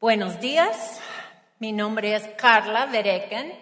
Buenos 0.00 0.40
días, 0.40 0.98
mi 1.58 1.72
nombre 1.72 2.14
es 2.14 2.26
Carla 2.38 2.86
Vereken 2.86 3.52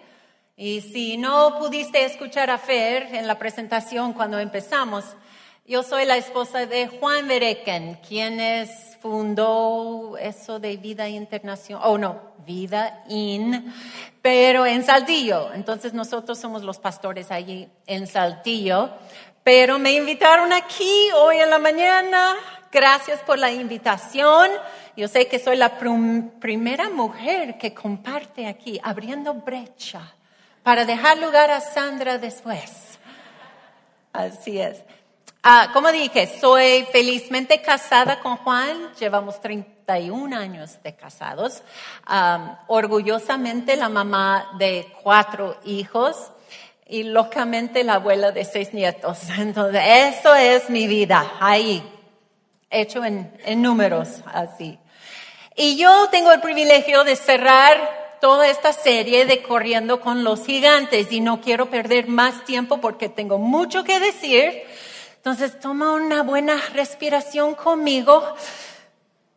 y 0.55 0.79
si 0.79 1.17
no 1.17 1.59
pudiste 1.59 2.05
escuchar 2.05 2.49
a 2.49 2.57
Fer 2.57 3.13
en 3.13 3.27
la 3.27 3.37
presentación 3.37 4.13
cuando 4.13 4.39
empezamos, 4.39 5.03
yo 5.67 5.83
soy 5.83 6.05
la 6.05 6.15
esposa 6.15 6.65
de 6.65 6.87
Juan 6.87 7.27
Vereken, 7.27 7.95
quien 8.07 8.39
es, 8.39 8.69
fundó 9.01 10.15
eso 10.17 10.59
de 10.59 10.77
Vida 10.77 11.09
Internacional, 11.09 11.83
oh 11.85 11.97
no, 11.97 12.21
Vida 12.45 13.03
In, 13.09 13.73
pero 14.21 14.65
en 14.65 14.85
Saltillo. 14.85 15.51
Entonces 15.53 15.93
nosotros 15.93 16.39
somos 16.39 16.63
los 16.63 16.79
pastores 16.79 17.31
allí 17.31 17.67
en 17.85 18.07
Saltillo, 18.07 18.91
pero 19.43 19.77
me 19.77 19.91
invitaron 19.91 20.53
aquí 20.53 21.09
hoy 21.17 21.39
en 21.39 21.49
la 21.49 21.59
mañana. 21.59 22.35
Gracias 22.71 23.19
por 23.21 23.39
la 23.39 23.51
invitación. 23.51 24.49
Yo 24.99 25.07
sé 25.07 25.29
que 25.29 25.39
soy 25.39 25.55
la 25.55 25.77
primera 25.77 26.89
mujer 26.89 27.57
que 27.57 27.73
comparte 27.73 28.47
aquí, 28.47 28.81
abriendo 28.83 29.33
brecha 29.33 30.01
para 30.61 30.83
dejar 30.83 31.19
lugar 31.19 31.49
a 31.51 31.61
Sandra 31.61 32.17
después. 32.17 32.99
Así 34.11 34.59
es. 34.59 34.81
Ah, 35.41 35.69
como 35.71 35.89
dije, 35.93 36.27
soy 36.41 36.85
felizmente 36.91 37.61
casada 37.61 38.19
con 38.19 38.35
Juan, 38.35 38.93
llevamos 38.99 39.39
31 39.39 40.35
años 40.35 40.83
de 40.83 40.93
casados, 40.93 41.63
orgullosamente 42.67 43.77
la 43.77 43.87
mamá 43.87 44.49
de 44.59 44.85
cuatro 45.01 45.55
hijos 45.63 46.29
y 46.85 47.03
locamente 47.03 47.85
la 47.85 47.93
abuela 47.93 48.33
de 48.33 48.43
seis 48.43 48.73
nietos. 48.73 49.19
Entonces, 49.37 49.81
eso 49.81 50.35
es 50.35 50.69
mi 50.69 50.87
vida, 50.87 51.37
ahí, 51.39 51.89
hecho 52.69 53.05
en, 53.05 53.31
en 53.45 53.61
números, 53.61 54.21
así. 54.25 54.77
Y 55.55 55.77
yo 55.77 56.07
tengo 56.09 56.31
el 56.31 56.41
privilegio 56.41 57.03
de 57.03 57.15
cerrar 57.15 58.17
toda 58.21 58.47
esta 58.49 58.73
serie 58.73 59.25
de 59.25 59.41
Corriendo 59.41 60.01
con 60.01 60.23
los 60.23 60.45
Gigantes 60.45 61.11
y 61.11 61.21
no 61.21 61.41
quiero 61.41 61.69
perder 61.69 62.07
más 62.07 62.43
tiempo 62.45 62.81
porque 62.81 63.09
tengo 63.09 63.37
mucho 63.37 63.83
que 63.83 63.99
decir. 63.99 64.63
Entonces 65.15 65.59
toma 65.59 65.93
una 65.93 66.23
buena 66.23 66.55
respiración 66.73 67.55
conmigo 67.55 68.23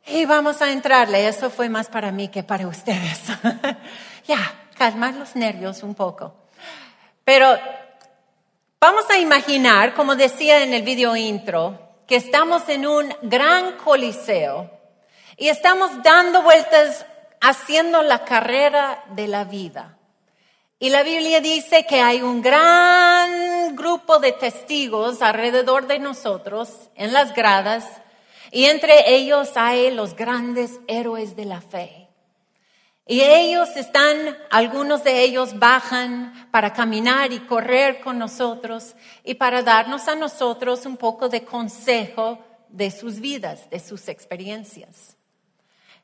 y 0.06 0.24
vamos 0.24 0.62
a 0.62 0.70
entrarle. 0.70 1.26
Eso 1.26 1.50
fue 1.50 1.68
más 1.68 1.88
para 1.88 2.12
mí 2.12 2.28
que 2.28 2.42
para 2.42 2.66
ustedes. 2.66 3.20
ya, 4.26 4.68
calmar 4.76 5.14
los 5.14 5.34
nervios 5.36 5.82
un 5.82 5.94
poco. 5.94 6.34
Pero 7.24 7.56
vamos 8.80 9.04
a 9.10 9.18
imaginar, 9.18 9.94
como 9.94 10.16
decía 10.16 10.62
en 10.62 10.74
el 10.74 10.82
video 10.82 11.16
intro, 11.16 11.78
que 12.06 12.16
estamos 12.16 12.68
en 12.68 12.86
un 12.86 13.14
gran 13.22 13.72
coliseo 13.76 14.81
y 15.36 15.48
estamos 15.48 16.02
dando 16.02 16.42
vueltas 16.42 17.06
haciendo 17.40 18.02
la 18.02 18.24
carrera 18.24 19.04
de 19.10 19.28
la 19.28 19.44
vida. 19.44 19.98
Y 20.78 20.90
la 20.90 21.02
Biblia 21.02 21.40
dice 21.40 21.86
que 21.86 22.00
hay 22.00 22.22
un 22.22 22.42
gran 22.42 23.76
grupo 23.76 24.18
de 24.18 24.32
testigos 24.32 25.22
alrededor 25.22 25.86
de 25.86 25.98
nosotros 25.98 26.70
en 26.96 27.12
las 27.12 27.34
gradas 27.34 27.84
y 28.50 28.64
entre 28.64 29.14
ellos 29.14 29.52
hay 29.56 29.90
los 29.92 30.16
grandes 30.16 30.80
héroes 30.88 31.36
de 31.36 31.44
la 31.44 31.60
fe. 31.60 32.08
Y 33.06 33.20
ellos 33.20 33.76
están, 33.76 34.36
algunos 34.50 35.02
de 35.04 35.22
ellos 35.22 35.58
bajan 35.58 36.48
para 36.50 36.72
caminar 36.72 37.32
y 37.32 37.40
correr 37.40 38.00
con 38.00 38.18
nosotros 38.18 38.94
y 39.24 39.34
para 39.34 39.62
darnos 39.62 40.06
a 40.08 40.14
nosotros 40.14 40.86
un 40.86 40.96
poco 40.96 41.28
de 41.28 41.44
consejo 41.44 42.38
de 42.68 42.90
sus 42.90 43.20
vidas, 43.20 43.68
de 43.70 43.80
sus 43.80 44.08
experiencias. 44.08 45.16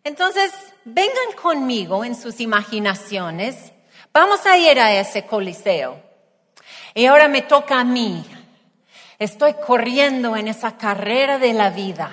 Entonces, 0.09 0.51
vengan 0.87 1.35
conmigo 1.41 2.03
en 2.03 2.15
sus 2.15 2.41
imaginaciones. 2.41 3.73
Vamos 4.11 4.47
a 4.47 4.57
ir 4.57 4.81
a 4.81 4.95
ese 4.95 5.27
coliseo. 5.27 6.01
Y 6.95 7.05
ahora 7.05 7.29
me 7.29 7.43
toca 7.43 7.79
a 7.79 7.85
mí. 7.85 8.25
Estoy 9.19 9.53
corriendo 9.67 10.35
en 10.35 10.49
esa 10.49 10.79
carrera 10.79 11.37
de 11.39 11.53
la 11.53 11.69
vida. 11.69 12.11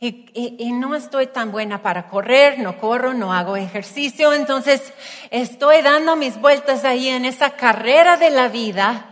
Y, 0.00 0.72
no 0.72 0.96
estoy 0.96 1.28
tan 1.28 1.52
buena 1.52 1.80
para 1.80 2.08
correr, 2.08 2.58
no 2.58 2.76
corro, 2.76 3.14
no 3.14 3.32
hago 3.32 3.56
ejercicio, 3.56 4.32
entonces 4.32 4.92
estoy 5.30 5.82
dando 5.82 6.16
mis 6.16 6.38
vueltas 6.40 6.84
ahí 6.84 7.08
en 7.08 7.24
esa 7.24 7.50
carrera 7.50 8.16
de 8.16 8.30
la 8.30 8.48
vida 8.48 9.10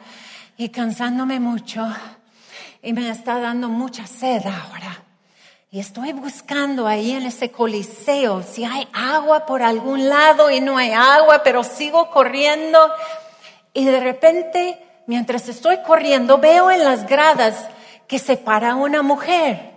y 0.57 0.71
cansándome 0.71 1.39
mucho 1.39 1.87
y 2.83 2.93
me 2.93 3.09
está 3.09 3.39
dando 3.39 3.69
mucha 3.69 4.05
sed 4.07 4.43
ahora. 4.47 5.04
Y 5.75 5.81
estoy 5.81 6.13
buscando 6.13 6.87
ahí 6.87 7.11
en 7.11 7.27
ese 7.27 7.51
coliseo 7.51 8.45
si 8.45 8.65
hay 8.65 8.87
agua 8.93 9.45
por 9.45 9.61
algún 9.61 10.09
lado 10.09 10.49
y 10.49 10.61
no 10.61 10.79
hay 10.79 10.93
agua, 10.93 11.43
pero 11.43 11.65
sigo 11.65 12.11
corriendo. 12.11 12.79
Y 13.73 13.85
de 13.85 13.99
repente, 13.99 14.79
mientras 15.09 15.49
estoy 15.49 15.79
corriendo, 15.79 16.39
veo 16.39 16.71
en 16.71 16.85
las 16.85 17.09
gradas 17.09 17.67
que 18.07 18.21
se 18.21 18.37
para 18.37 18.77
una 18.77 19.03
mujer. 19.03 19.73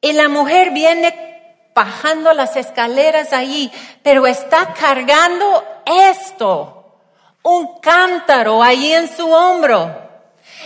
Y 0.00 0.12
la 0.12 0.28
mujer 0.28 0.72
viene 0.72 1.70
bajando 1.72 2.32
las 2.32 2.56
escaleras 2.56 3.32
ahí, 3.32 3.70
pero 4.02 4.26
está 4.26 4.74
cargando 4.74 5.64
esto, 6.10 6.98
un 7.44 7.78
cántaro 7.78 8.60
ahí 8.60 8.92
en 8.92 9.06
su 9.06 9.30
hombro. 9.30 10.05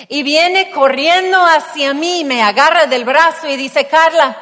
Y 0.09 0.23
viene 0.23 0.71
corriendo 0.71 1.45
hacia 1.45 1.95
mí, 1.95 2.25
me 2.25 2.43
agarra 2.43 2.87
del 2.87 3.05
brazo 3.05 3.49
y 3.49 3.57
dice, 3.57 3.87
Carla, 3.87 4.37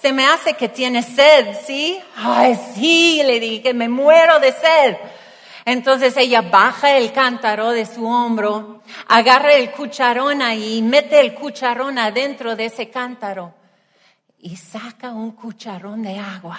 se 0.00 0.12
me 0.12 0.26
hace 0.26 0.54
que 0.54 0.68
tiene 0.68 1.02
sed, 1.02 1.56
¿sí? 1.66 1.98
Ay, 2.16 2.58
sí, 2.74 3.22
le 3.24 3.40
dije, 3.40 3.72
me 3.72 3.88
muero 3.88 4.38
de 4.38 4.52
sed. 4.52 4.96
Entonces 5.64 6.16
ella 6.16 6.42
baja 6.42 6.96
el 6.98 7.12
cántaro 7.12 7.70
de 7.70 7.86
su 7.86 8.06
hombro, 8.06 8.82
agarra 9.08 9.54
el 9.54 9.70
cucharón 9.70 10.42
ahí, 10.42 10.82
mete 10.82 11.20
el 11.20 11.34
cucharón 11.34 11.98
adentro 11.98 12.54
de 12.54 12.66
ese 12.66 12.90
cántaro 12.90 13.54
y 14.38 14.56
saca 14.56 15.10
un 15.10 15.32
cucharón 15.32 16.02
de 16.02 16.18
agua. 16.18 16.58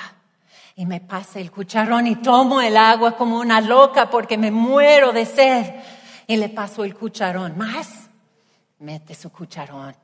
Y 0.75 0.87
me 0.87 1.01
pasa 1.01 1.39
el 1.39 1.51
cucharón 1.51 2.07
y 2.07 2.15
tomo 2.15 2.61
el 2.61 2.75
agua 2.75 3.15
como 3.15 3.39
una 3.39 3.61
loca 3.61 4.09
porque 4.09 4.39
me 4.39 4.49
muero 4.49 5.13
de 5.13 5.25
sed. 5.25 5.65
Y 6.25 6.37
le 6.37 6.49
paso 6.49 6.83
el 6.83 6.95
cucharón. 6.95 7.55
Más 7.57 8.04
mete 8.79 9.15
su 9.15 9.31
cucharón, 9.31 9.95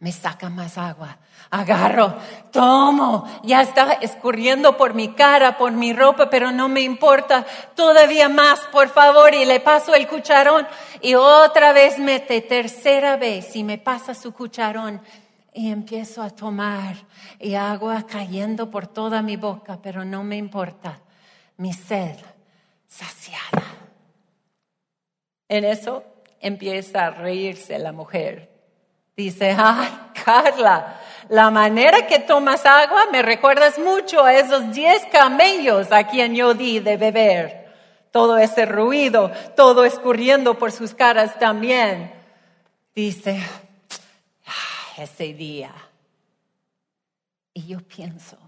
me 0.00 0.12
saca 0.12 0.48
más 0.48 0.78
agua, 0.78 1.18
agarro, 1.50 2.14
tomo, 2.50 3.26
ya 3.42 3.60
está 3.60 3.92
escurriendo 3.94 4.76
por 4.76 4.94
mi 4.94 5.08
cara, 5.08 5.58
por 5.58 5.72
mi 5.72 5.92
ropa, 5.92 6.30
pero 6.30 6.50
no 6.52 6.70
me 6.70 6.80
importa, 6.80 7.44
todavía 7.74 8.30
más, 8.30 8.60
por 8.72 8.88
favor, 8.88 9.34
y 9.34 9.44
le 9.44 9.60
paso 9.60 9.94
el 9.94 10.08
cucharón 10.08 10.66
y 11.02 11.14
otra 11.14 11.72
vez 11.74 11.98
mete, 11.98 12.40
tercera 12.40 13.18
vez, 13.18 13.54
y 13.54 13.62
me 13.62 13.76
pasa 13.76 14.14
su 14.14 14.32
cucharón 14.32 15.02
y 15.52 15.70
empiezo 15.70 16.22
a 16.22 16.30
tomar 16.30 16.96
y 17.38 17.54
agua 17.54 18.06
cayendo 18.06 18.70
por 18.70 18.86
toda 18.86 19.20
mi 19.20 19.36
boca, 19.36 19.78
pero 19.82 20.04
no 20.04 20.24
me 20.24 20.36
importa, 20.36 20.98
mi 21.58 21.74
sed 21.74 22.16
saciada. 22.88 23.64
En 25.46 25.64
eso 25.64 26.04
empieza 26.40 27.06
a 27.06 27.10
reírse 27.10 27.78
la 27.78 27.92
mujer. 27.92 28.50
Dice, 29.16 29.54
ay, 29.56 29.88
Carla, 30.24 30.98
la 31.28 31.50
manera 31.50 32.06
que 32.06 32.18
tomas 32.18 32.64
agua 32.64 33.06
me 33.12 33.22
recuerdas 33.22 33.78
mucho 33.78 34.24
a 34.24 34.34
esos 34.34 34.72
diez 34.72 35.04
camellos 35.12 35.92
a 35.92 36.04
quien 36.04 36.34
yo 36.34 36.54
di 36.54 36.80
de 36.80 36.96
beber. 36.96 37.60
Todo 38.10 38.38
ese 38.38 38.66
ruido, 38.66 39.30
todo 39.54 39.84
escurriendo 39.84 40.58
por 40.58 40.72
sus 40.72 40.94
caras 40.94 41.38
también. 41.38 42.12
Dice, 42.94 43.40
ese 44.96 45.34
día. 45.34 45.72
Y 47.52 47.66
yo 47.66 47.80
pienso, 47.80 48.38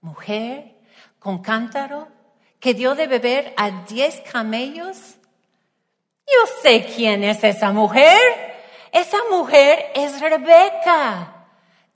mujer 0.00 0.76
con 1.18 1.38
cántaro 1.38 2.08
que 2.60 2.74
dio 2.74 2.94
de 2.94 3.06
beber 3.06 3.54
a 3.56 3.84
diez 3.84 4.20
camellos 4.20 5.16
yo 6.26 6.60
sé 6.62 6.84
quién 6.84 7.24
es 7.24 7.42
esa 7.44 7.72
mujer. 7.72 8.20
Esa 8.92 9.18
mujer 9.30 9.90
es 9.94 10.20
Rebeca 10.20 11.46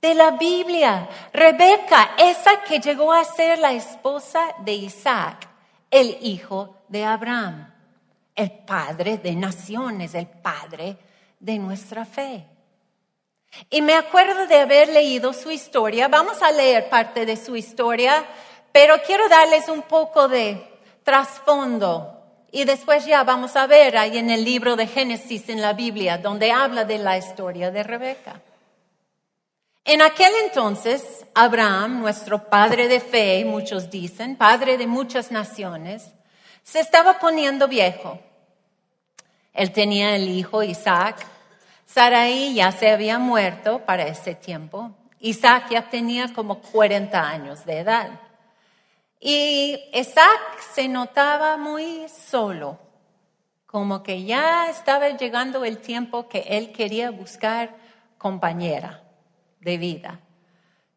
de 0.01 0.13
la 0.13 0.31
Biblia. 0.31 1.09
Rebeca, 1.33 2.11
esa 2.17 2.61
que 2.63 2.79
llegó 2.79 3.11
a 3.11 3.23
ser 3.23 3.59
la 3.59 3.73
esposa 3.73 4.41
de 4.59 4.73
Isaac, 4.73 5.47
el 5.89 6.17
hijo 6.21 6.77
de 6.87 7.03
Abraham, 7.05 7.73
el 8.35 8.51
padre 8.51 9.17
de 9.17 9.35
naciones, 9.35 10.15
el 10.15 10.27
padre 10.27 10.97
de 11.39 11.59
nuestra 11.59 12.05
fe. 12.05 12.45
Y 13.69 13.81
me 13.81 13.95
acuerdo 13.95 14.47
de 14.47 14.59
haber 14.59 14.89
leído 14.89 15.33
su 15.33 15.51
historia. 15.51 16.07
Vamos 16.07 16.41
a 16.41 16.51
leer 16.51 16.89
parte 16.89 17.25
de 17.25 17.35
su 17.35 17.55
historia, 17.55 18.25
pero 18.71 18.95
quiero 19.05 19.27
darles 19.27 19.67
un 19.67 19.81
poco 19.81 20.27
de 20.27 20.63
trasfondo 21.03 22.20
y 22.51 22.65
después 22.65 23.05
ya 23.05 23.23
vamos 23.23 23.55
a 23.55 23.65
ver 23.65 23.97
ahí 23.97 24.17
en 24.17 24.29
el 24.29 24.43
libro 24.43 24.75
de 24.75 24.85
Génesis 24.85 25.47
en 25.47 25.61
la 25.61 25.73
Biblia, 25.73 26.17
donde 26.17 26.51
habla 26.51 26.83
de 26.83 26.97
la 26.97 27.17
historia 27.17 27.71
de 27.71 27.83
Rebeca. 27.83 28.41
En 29.85 30.01
aquel 30.01 30.31
entonces, 30.43 31.25
Abraham, 31.33 32.01
nuestro 32.01 32.49
padre 32.49 32.87
de 32.87 32.99
fe, 32.99 33.43
muchos 33.45 33.89
dicen, 33.89 34.35
padre 34.35 34.77
de 34.77 34.85
muchas 34.85 35.31
naciones, 35.31 36.11
se 36.63 36.81
estaba 36.81 37.19
poniendo 37.19 37.67
viejo. 37.67 38.19
Él 39.53 39.71
tenía 39.71 40.15
el 40.15 40.29
hijo 40.29 40.61
Isaac. 40.61 41.25
Sarai 41.85 42.53
ya 42.53 42.71
se 42.71 42.91
había 42.91 43.17
muerto 43.17 43.79
para 43.85 44.07
ese 44.07 44.35
tiempo. 44.35 44.91
Isaac 45.19 45.69
ya 45.71 45.89
tenía 45.89 46.33
como 46.33 46.61
40 46.61 47.19
años 47.19 47.65
de 47.65 47.79
edad. 47.79 48.09
Y 49.23 49.79
Isaac 49.93 50.59
se 50.73 50.87
notaba 50.87 51.55
muy 51.55 52.07
solo, 52.09 52.79
como 53.67 54.01
que 54.01 54.23
ya 54.23 54.67
estaba 54.67 55.09
llegando 55.09 55.63
el 55.63 55.77
tiempo 55.77 56.27
que 56.27 56.39
él 56.39 56.71
quería 56.71 57.11
buscar 57.11 57.75
compañera 58.17 59.03
de 59.59 59.77
vida. 59.77 60.19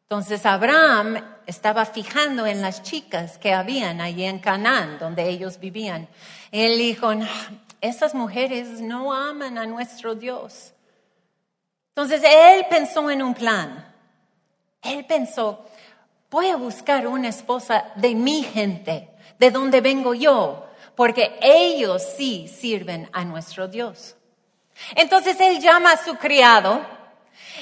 Entonces 0.05 0.47
Abraham 0.47 1.23
estaba 1.47 1.85
fijando 1.85 2.47
en 2.47 2.63
las 2.63 2.83
chicas 2.83 3.37
que 3.37 3.53
habían 3.53 4.01
allí 4.01 4.25
en 4.25 4.39
Canaán, 4.39 4.99
donde 4.99 5.29
ellos 5.29 5.61
vivían. 5.61 6.09
Él 6.51 6.79
dijo, 6.79 7.11
esas 7.83 8.15
mujeres 8.15 8.81
no 8.81 9.13
aman 9.13 9.59
a 9.59 9.67
nuestro 9.67 10.15
Dios. 10.15 10.73
Entonces 11.91 12.23
él 12.25 12.65
pensó 12.71 13.11
en 13.11 13.23
un 13.23 13.35
plan. 13.35 13.93
Él 14.81 15.05
pensó, 15.05 15.67
voy 16.35 16.49
a 16.49 16.57
buscar 16.57 17.07
una 17.07 17.29
esposa 17.29 17.93
de 17.95 18.13
mi 18.17 18.43
gente, 18.43 19.09
de 19.39 19.53
donde 19.53 19.81
vengo 19.81 20.15
yo, 20.15 20.67
porque 20.97 21.39
ellos 21.41 22.03
sí 22.17 22.49
sirven 22.49 23.09
a 23.13 23.25
nuestro 23.25 23.69
Dios. 23.69 24.17
Entonces 24.97 25.39
él 25.39 25.61
llama 25.61 25.93
a 25.93 26.05
su 26.05 26.17
criado 26.17 26.85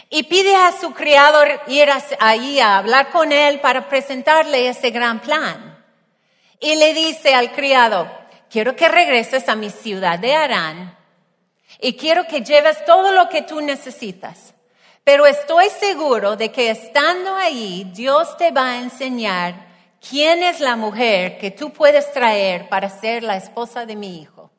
y 0.09 0.23
pide 0.23 0.57
a 0.57 0.73
su 0.73 0.95
criado 0.95 1.45
ir 1.67 1.91
ahí 2.19 2.61
a 2.61 2.79
hablar 2.79 3.11
con 3.11 3.31
él 3.31 3.61
para 3.61 3.91
presentarle 3.91 4.67
ese 4.67 4.91
gran 4.91 5.21
plan. 5.21 5.85
Y 6.59 6.75
le 6.77 6.95
dice 6.95 7.35
al 7.35 7.53
criado, 7.53 8.11
quiero 8.49 8.75
que 8.75 8.89
regreses 8.89 9.51
a 9.51 9.55
mi 9.55 9.69
ciudad 9.69 10.19
de 10.19 10.35
Arán 10.35 10.97
y 11.79 11.93
quiero 11.93 12.27
que 12.27 12.41
lleves 12.41 12.83
todo 12.87 13.13
lo 13.13 13.29
que 13.29 13.43
tú 13.43 13.61
necesitas. 13.61 14.52
Pero 15.05 15.27
estoy 15.27 15.69
seguro 15.69 16.37
de 16.37 16.53
que 16.53 16.71
estando 16.71 17.35
ahí, 17.35 17.91
Dios 17.93 18.37
te 18.37 18.53
va 18.53 18.71
a 18.71 18.79
enseñar 18.79 19.67
quién 20.01 20.43
es 20.43 20.61
la 20.61 20.77
mujer 20.77 21.39
que 21.39 21.51
tú 21.51 21.73
puedes 21.73 22.13
traer 22.13 22.69
para 22.69 22.89
ser 22.89 23.23
la 23.23 23.37
esposa 23.37 23.85
de 23.85 23.97
mi 23.97 24.21
hijo. 24.21 24.51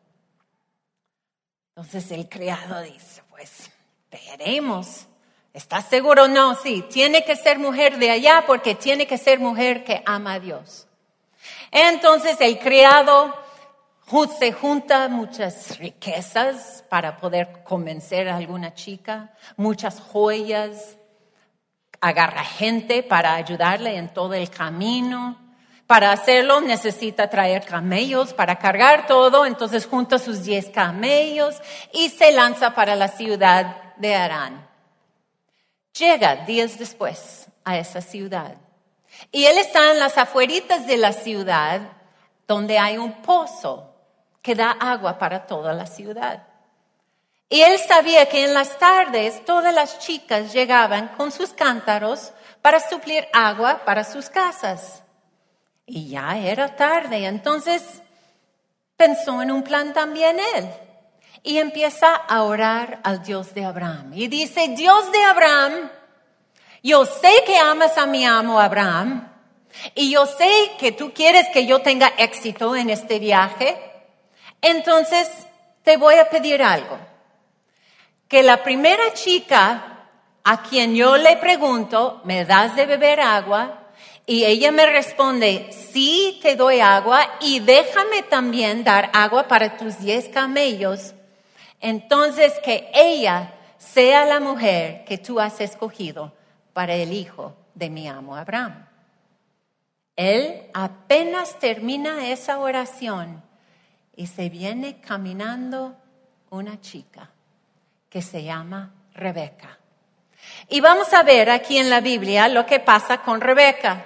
Entonces 1.75 2.11
el 2.11 2.27
criado 2.29 2.81
dice, 2.81 3.23
pues 3.29 3.71
veremos. 4.11 5.07
¿Estás 5.53 5.87
seguro? 5.87 6.27
No, 6.27 6.55
sí, 6.55 6.83
tiene 6.89 7.23
que 7.23 7.35
ser 7.35 7.59
mujer 7.59 7.97
de 7.97 8.09
allá 8.09 8.43
porque 8.45 8.75
tiene 8.75 9.05
que 9.05 9.17
ser 9.17 9.39
mujer 9.39 9.83
que 9.83 10.01
ama 10.05 10.33
a 10.33 10.39
Dios. 10.39 10.87
Entonces 11.71 12.37
el 12.39 12.59
criado 12.59 13.35
se 14.39 14.51
junta 14.51 15.07
muchas 15.07 15.77
riquezas 15.77 16.83
para 16.89 17.17
poder 17.17 17.63
convencer 17.63 18.29
a 18.29 18.37
alguna 18.37 18.73
chica, 18.73 19.33
muchas 19.57 19.99
joyas, 19.99 20.97
agarra 22.01 22.43
gente 22.43 23.01
para 23.01 23.33
ayudarle 23.33 23.95
en 23.95 24.13
todo 24.13 24.33
el 24.33 24.49
camino. 24.49 25.39
Para 25.87 26.11
hacerlo 26.11 26.61
necesita 26.61 27.29
traer 27.29 27.65
camellos 27.65 28.33
para 28.33 28.57
cargar 28.57 29.07
todo, 29.07 29.45
entonces 29.45 29.85
junta 29.85 30.19
sus 30.19 30.43
diez 30.43 30.69
camellos 30.69 31.55
y 31.93 32.09
se 32.09 32.31
lanza 32.31 32.75
para 32.75 32.95
la 32.95 33.07
ciudad 33.07 33.95
de 33.97 34.15
Arán. 34.15 34.67
Llega 35.97 36.37
días 36.45 36.77
después 36.77 37.47
a 37.63 37.77
esa 37.77 38.01
ciudad 38.01 38.55
y 39.31 39.45
él 39.45 39.57
está 39.57 39.91
en 39.91 39.99
las 39.99 40.17
afueritas 40.17 40.87
de 40.87 40.97
la 40.97 41.13
ciudad 41.13 41.81
donde 42.47 42.79
hay 42.79 42.97
un 42.97 43.21
pozo 43.21 43.92
que 44.43 44.53
da 44.53 44.71
agua 44.71 45.17
para 45.17 45.47
toda 45.47 45.73
la 45.73 45.87
ciudad. 45.87 46.43
Y 47.49 47.61
él 47.61 47.79
sabía 47.79 48.27
que 48.27 48.43
en 48.43 48.53
las 48.53 48.77
tardes 48.77 49.45
todas 49.45 49.73
las 49.73 49.99
chicas 49.99 50.53
llegaban 50.53 51.09
con 51.09 51.31
sus 51.31 51.53
cántaros 51.53 52.33
para 52.61 52.79
suplir 52.79 53.27
agua 53.31 53.81
para 53.85 54.03
sus 54.03 54.29
casas. 54.29 55.03
Y 55.85 56.09
ya 56.09 56.37
era 56.37 56.75
tarde, 56.75 57.25
entonces 57.25 58.01
pensó 58.97 59.41
en 59.41 59.51
un 59.51 59.63
plan 59.63 59.93
también 59.93 60.37
él. 60.55 60.69
Y 61.43 61.57
empieza 61.57 62.15
a 62.15 62.43
orar 62.43 62.99
al 63.03 63.21
Dios 63.21 63.53
de 63.53 63.65
Abraham. 63.65 64.13
Y 64.13 64.27
dice, 64.29 64.69
Dios 64.69 65.11
de 65.11 65.23
Abraham, 65.23 65.91
yo 66.81 67.05
sé 67.05 67.31
que 67.45 67.57
amas 67.57 67.97
a 67.97 68.05
mi 68.05 68.25
amo 68.25 68.59
Abraham. 68.59 69.29
Y 69.93 70.11
yo 70.11 70.25
sé 70.25 70.49
que 70.79 70.91
tú 70.91 71.13
quieres 71.13 71.47
que 71.49 71.65
yo 71.65 71.81
tenga 71.81 72.13
éxito 72.17 72.75
en 72.75 72.89
este 72.89 73.19
viaje. 73.19 73.92
Entonces, 74.63 75.29
te 75.83 75.97
voy 75.97 76.15
a 76.15 76.29
pedir 76.29 76.63
algo. 76.63 76.97
Que 78.29 78.41
la 78.41 78.63
primera 78.63 79.13
chica 79.13 80.07
a 80.43 80.63
quien 80.63 80.95
yo 80.95 81.17
le 81.17 81.35
pregunto, 81.37 82.21
¿me 82.23 82.45
das 82.45 82.75
de 82.77 82.85
beber 82.85 83.19
agua? 83.19 83.91
Y 84.25 84.45
ella 84.45 84.71
me 84.71 84.85
responde, 84.85 85.69
sí, 85.71 86.39
te 86.41 86.55
doy 86.55 86.79
agua 86.79 87.29
y 87.41 87.59
déjame 87.59 88.23
también 88.23 88.85
dar 88.85 89.11
agua 89.13 89.49
para 89.49 89.75
tus 89.75 89.99
diez 89.99 90.29
camellos. 90.29 91.13
Entonces, 91.81 92.53
que 92.63 92.89
ella 92.93 93.53
sea 93.77 94.25
la 94.25 94.39
mujer 94.39 95.03
que 95.03 95.17
tú 95.17 95.41
has 95.41 95.59
escogido 95.59 96.31
para 96.71 96.95
el 96.95 97.11
hijo 97.11 97.53
de 97.75 97.89
mi 97.89 98.07
amo 98.07 98.37
Abraham. 98.37 98.87
Él 100.15 100.69
apenas 100.73 101.59
termina 101.59 102.29
esa 102.29 102.59
oración 102.59 103.43
y 104.15 104.27
se 104.27 104.49
viene 104.49 105.01
caminando 105.01 105.95
una 106.49 106.79
chica 106.79 107.29
que 108.09 108.21
se 108.21 108.43
llama 108.43 108.93
Rebeca. 109.13 109.79
Y 110.69 110.81
vamos 110.81 111.13
a 111.13 111.23
ver 111.23 111.49
aquí 111.49 111.77
en 111.77 111.89
la 111.89 112.01
Biblia 112.01 112.47
lo 112.47 112.65
que 112.65 112.79
pasa 112.79 113.19
con 113.19 113.41
Rebeca. 113.41 114.05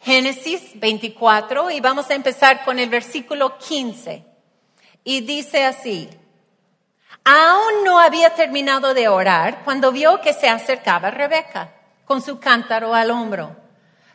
Génesis 0.00 0.78
24 0.78 1.70
y 1.70 1.80
vamos 1.80 2.10
a 2.10 2.14
empezar 2.14 2.64
con 2.64 2.78
el 2.78 2.88
versículo 2.88 3.58
15. 3.58 4.24
Y 5.04 5.20
dice 5.20 5.64
así, 5.64 6.08
aún 7.24 7.84
no 7.84 7.98
había 7.98 8.30
terminado 8.34 8.94
de 8.94 9.08
orar 9.08 9.62
cuando 9.64 9.92
vio 9.92 10.20
que 10.20 10.32
se 10.32 10.48
acercaba 10.48 11.10
Rebeca 11.10 11.72
con 12.04 12.22
su 12.22 12.40
cántaro 12.40 12.94
al 12.94 13.10
hombro. 13.10 13.65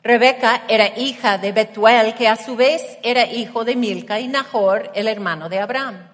Rebeca 0.03 0.63
era 0.68 0.98
hija 0.98 1.38
de 1.38 1.51
Betuel, 1.51 2.15
que 2.15 2.27
a 2.27 2.36
su 2.36 2.56
vez 2.56 2.98
era 3.03 3.27
hijo 3.27 3.63
de 3.65 3.75
Milca 3.75 4.19
y 4.19 4.28
Nahor, 4.28 4.90
el 4.95 5.07
hermano 5.07 5.47
de 5.47 5.59
Abraham. 5.59 6.09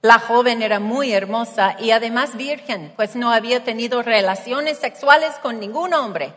La 0.00 0.20
joven 0.20 0.62
era 0.62 0.78
muy 0.78 1.12
hermosa 1.12 1.74
y 1.80 1.90
además 1.90 2.36
virgen, 2.36 2.92
pues 2.94 3.16
no 3.16 3.32
había 3.32 3.64
tenido 3.64 4.02
relaciones 4.02 4.78
sexuales 4.78 5.32
con 5.42 5.58
ningún 5.58 5.92
hombre. 5.92 6.34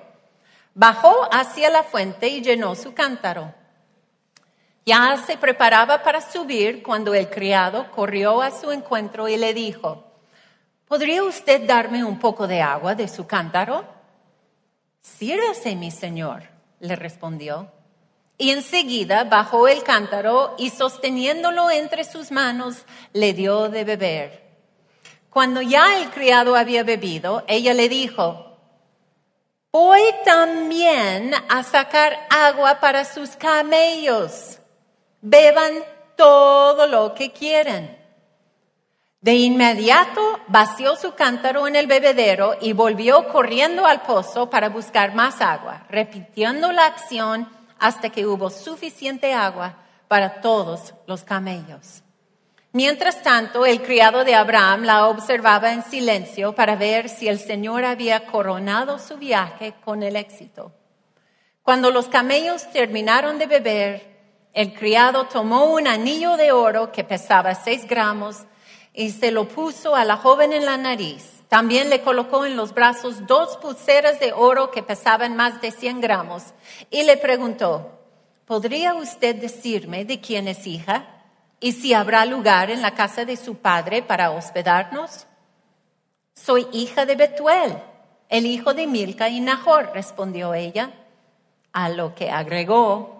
Bajó 0.74 1.13
hacia 1.32 1.70
la 1.70 1.84
fuente 1.84 2.28
y 2.28 2.42
llenó 2.42 2.74
su 2.74 2.96
cántaro. 2.96 3.54
Ya 4.84 5.16
se 5.28 5.38
preparaba 5.38 6.02
para 6.02 6.22
subir 6.22 6.82
cuando 6.82 7.13
el 7.13 7.30
criado 7.30 7.92
corrió 7.92 8.42
a 8.42 8.50
su 8.50 8.72
encuentro 8.72 9.28
y 9.28 9.38
le 9.38 9.54
dijo, 9.54 10.06
¿podría 10.88 11.22
usted 11.22 11.68
darme 11.68 12.04
un 12.04 12.18
poco 12.18 12.48
de 12.48 12.63
agua 12.63 12.96
de 12.96 13.08
su 13.08 13.28
cántaro? 13.28 13.86
Sírvase, 15.04 15.75
mi 15.75 15.92
señor 15.92 16.59
le 16.80 16.96
respondió. 16.96 17.72
Y 18.38 18.52
enseguida 18.52 19.26
bajó 19.26 19.68
el 19.68 19.84
cántaro 19.84 20.56
y 20.58 20.70
sosteniéndolo 20.70 21.70
entre 21.70 22.06
sus 22.06 22.32
manos 22.32 22.86
le 23.12 23.34
dio 23.34 23.70
de 23.70 23.84
beber. 23.84 24.50
Cuando 25.30 25.62
ya 25.62 26.00
el 26.00 26.10
criado 26.10 26.56
había 26.56 26.84
bebido, 26.84 27.44
ella 27.48 27.74
le 27.74 27.90
dijo, 27.90 28.58
voy 29.72 30.02
también 30.26 31.34
a 31.50 31.64
sacar 31.64 32.18
agua 32.30 32.80
para 32.80 33.06
sus 33.06 33.32
camellos. 33.32 34.60
Beban 35.22 35.84
todo 36.16 36.88
lo 36.88 37.14
que 37.14 37.32
quieran. 37.32 37.99
De 39.22 39.34
inmediato 39.34 40.40
vació 40.48 40.96
su 40.96 41.14
cántaro 41.14 41.68
en 41.68 41.76
el 41.76 41.88
bebedero 41.88 42.56
y 42.62 42.72
volvió 42.72 43.28
corriendo 43.28 43.86
al 43.86 44.04
pozo 44.04 44.50
para 44.50 44.70
buscar 44.70 45.14
más 45.14 45.42
agua, 45.42 45.86
repitiendo 45.90 46.72
la 46.72 46.86
acción 46.86 47.50
hasta 47.80 48.10
que 48.12 48.26
hubo 48.26 48.50
suficiente 48.50 49.34
agua 49.34 49.76
para 50.08 50.40
todos 50.40 50.94
los 51.06 51.26
camellos. 51.26 52.02
Mientras 52.72 53.22
tanto, 53.22 53.66
el 53.66 53.82
criado 53.82 54.24
de 54.24 54.36
Abraham 54.36 54.84
la 54.84 55.08
observaba 55.08 55.74
en 55.74 55.84
silencio 55.84 56.56
para 56.56 56.78
ver 56.78 57.10
si 57.10 57.28
el 57.28 57.40
Señor 57.40 57.84
había 57.84 58.26
coronado 58.26 59.00
su 59.00 59.18
viaje 59.18 59.74
con 59.84 60.02
el 60.02 60.16
éxito. 60.16 60.72
Cuando 61.62 61.92
los 61.92 62.08
camellos 62.08 62.72
terminaron 62.72 63.38
de 63.38 63.48
beber, 63.48 64.20
el 64.54 64.74
criado 64.74 65.26
tomó 65.26 65.66
un 65.66 65.88
anillo 65.88 66.38
de 66.38 66.54
oro 66.54 66.94
que 66.94 67.04
pesaba 67.04 67.54
seis 67.54 67.86
gramos 67.86 68.46
y 68.93 69.12
se 69.12 69.31
lo 69.31 69.48
puso 69.48 69.96
a 69.96 70.05
la 70.05 70.17
joven 70.17 70.53
en 70.53 70.65
la 70.65 70.77
nariz. 70.77 71.43
También 71.48 71.89
le 71.89 72.01
colocó 72.01 72.46
en 72.46 72.55
los 72.55 72.74
brazos 72.74 73.25
dos 73.25 73.58
pulseras 73.58 74.19
de 74.19 74.34
oro 74.34 74.72
que 74.72 74.84
pesaban 74.84 75.36
más 75.36 75.62
de 75.62 75.72
100 75.72 76.01
gramos 76.01 76.43
y 76.91 77.03
le 77.03 77.17
preguntó, 77.17 78.00
¿podría 78.46 78.93
usted 78.93 79.36
decirme 79.36 80.05
de 80.05 80.22
quién 80.22 80.48
es 80.48 80.67
hija 80.67 81.08
y 81.60 81.72
si 81.72 81.93
habrá 81.93 82.25
lugar 82.25 82.69
en 82.69 82.81
la 82.81 82.93
casa 82.93 83.25
de 83.25 83.36
su 83.36 83.55
padre 83.58 84.03
para 84.03 84.31
hospedarnos? 84.31 85.25
Soy 86.36 86.67
hija 86.72 87.05
de 87.05 87.15
Betuel, 87.15 87.77
el 88.29 88.46
hijo 88.46 88.74
de 88.74 88.86
Milca 88.86 89.27
y 89.27 89.39
Nahor, 89.39 89.91
respondió 89.93 90.53
ella, 90.53 90.91
a 91.74 91.89
lo 91.89 92.13
que 92.13 92.29
agregó, 92.29 93.19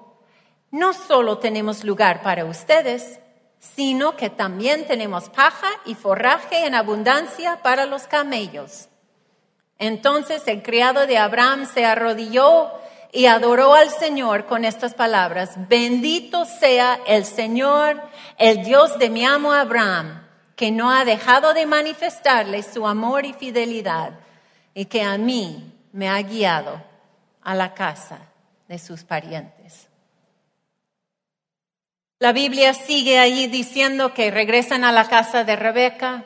no 0.72 0.94
solo 0.94 1.40
tenemos 1.40 1.84
lugar 1.84 2.22
para 2.22 2.46
ustedes, 2.46 3.20
sino 3.60 4.16
que 4.16 4.30
también 4.30 4.88
tenemos 4.88 5.30
paja 5.30 5.68
y 5.86 5.96
forraje 5.96 6.66
en 6.66 6.76
abundancia 6.76 7.62
para 7.62 7.86
los 7.86 8.04
camellos. 8.04 8.88
Entonces 9.78 10.44
el 10.48 10.64
criado 10.64 11.08
de 11.08 11.18
Abraham 11.18 11.66
se 11.66 11.86
arrodilló 11.86 12.72
y 13.12 13.26
adoró 13.26 13.74
al 13.74 13.90
Señor 13.90 14.46
con 14.46 14.66
estas 14.66 14.94
palabras, 14.94 15.52
bendito 15.68 16.46
sea 16.46 17.00
el 17.08 17.26
Señor, 17.26 18.02
el 18.38 18.64
Dios 18.64 19.00
de 19.00 19.10
mi 19.10 19.26
amo 19.26 19.52
Abraham, 19.52 20.28
que 20.56 20.72
no 20.72 20.92
ha 20.92 21.06
dejado 21.06 21.54
de 21.54 21.66
manifestarle 21.66 22.62
su 22.64 22.86
amor 22.86 23.26
y 23.26 23.34
fidelidad 23.34 24.12
y 24.74 24.86
que 24.86 25.02
a 25.02 25.18
mí 25.18 25.74
me 25.92 26.08
ha 26.08 26.22
guiado 26.22 26.82
a 27.42 27.56
la 27.56 27.74
casa 27.74 28.20
de 28.68 28.78
sus 28.78 29.04
parientes. 29.04 29.89
La 32.22 32.34
Biblia 32.34 32.74
sigue 32.74 33.18
ahí 33.18 33.48
diciendo 33.48 34.14
que 34.14 34.30
regresan 34.30 34.84
a 34.84 34.92
la 34.92 35.08
casa 35.08 35.46
de 35.46 35.56
Rebeca. 35.56 36.26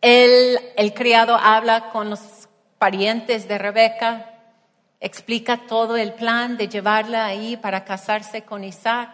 El, 0.00 0.58
el 0.78 0.94
criado 0.94 1.36
habla 1.36 1.90
con 1.90 2.08
los 2.08 2.48
parientes 2.78 3.46
de 3.46 3.58
Rebeca, 3.58 4.32
explica 4.98 5.66
todo 5.66 5.98
el 5.98 6.14
plan 6.14 6.56
de 6.56 6.68
llevarla 6.68 7.26
ahí 7.26 7.58
para 7.58 7.84
casarse 7.84 8.44
con 8.44 8.64
Isaac. 8.64 9.10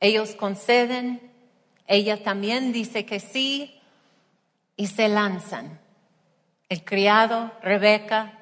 Ellos 0.00 0.34
conceden, 0.34 1.20
ella 1.86 2.24
también 2.24 2.72
dice 2.72 3.06
que 3.06 3.20
sí 3.20 3.80
y 4.74 4.88
se 4.88 5.08
lanzan. 5.08 5.78
El 6.68 6.82
criado, 6.82 7.52
Rebeca 7.62 8.32